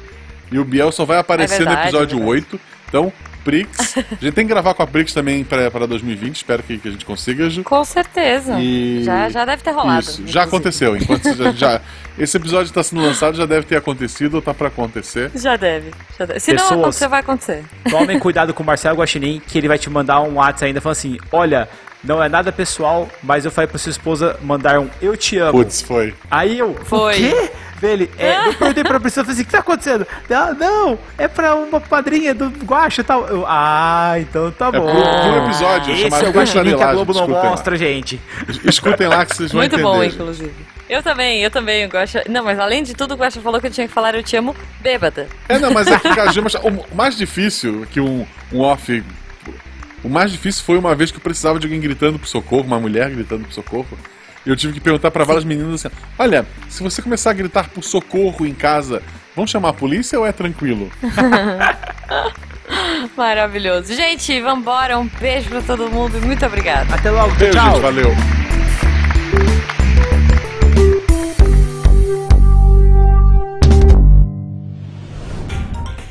[0.52, 2.48] E o Biel só vai aparecer É verdade, no episódio é verdade.
[2.56, 2.60] 8.
[2.90, 3.98] Então, Prix.
[3.98, 6.36] A gente tem que gravar com a Prix também pra, pra 2020.
[6.38, 7.64] Espero que, que a gente consiga, Ju.
[7.64, 8.60] Com certeza.
[8.60, 10.02] E- Já, já deve ter rolado.
[10.02, 10.96] Isso, já aconteceu.
[10.98, 11.82] Enquanto já, já-
[12.18, 15.32] esse episódio está sendo lançado, já deve ter acontecido ou tá pra acontecer.
[15.36, 15.92] Já deve.
[16.18, 16.40] Já deve.
[16.40, 17.64] Se não Pessoas- acontecer, vai acontecer.
[17.90, 20.98] Tomem cuidado com o Marcelo Guaxinim, que ele vai te mandar um WhatsApp ainda falando
[20.98, 21.68] assim: Olha,
[22.04, 25.54] não é nada pessoal, mas eu falei pra sua esposa mandar um Eu te amo.
[25.54, 26.14] Putz, foi.
[26.30, 27.14] Aí eu, Foi.
[27.14, 27.52] o quê?
[27.84, 30.08] Dele, é, eu perguntei pra Priscila, falei assim, o que tá acontecendo?
[30.30, 33.28] Ela, não, é pra uma padrinha do Guacha e tal.
[33.28, 34.86] Eu, ah, então tá É bom.
[34.90, 37.50] pro, pro episódio Esse chamado é o Guaxinim que a Globo não escutem lá.
[37.50, 38.22] mostra, gente.
[38.64, 39.84] Escutem lá que vocês vão Muito entender.
[39.84, 40.16] bom, gente.
[40.16, 40.54] inclusive.
[40.90, 42.24] Eu também, eu também, Guaxa.
[42.30, 44.38] Não, mas além de tudo, o Guaxa falou que eu tinha que falar eu te
[44.38, 45.28] amo bêbada.
[45.50, 49.04] É, não, mas é que Caju, mas o mais difícil que um, um off.
[50.02, 52.80] O mais difícil foi uma vez que eu precisava de alguém gritando pro socorro, uma
[52.80, 53.98] mulher gritando pro socorro.
[54.46, 57.70] E eu tive que perguntar pra várias meninas assim: Olha, se você começar a gritar
[57.70, 59.02] por socorro em casa,
[59.36, 60.92] vão chamar a polícia ou é tranquilo?
[63.16, 63.94] Maravilhoso.
[63.94, 64.98] Gente, vambora.
[64.98, 66.96] Um beijo pra todo mundo e muito obrigada.
[66.96, 67.70] Até logo, Beijo, tchau.
[67.72, 68.12] gente, valeu.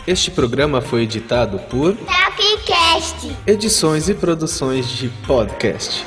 [0.06, 3.36] Este programa foi editado por Tapcast.
[3.46, 6.04] Edições e Produções de Podcast.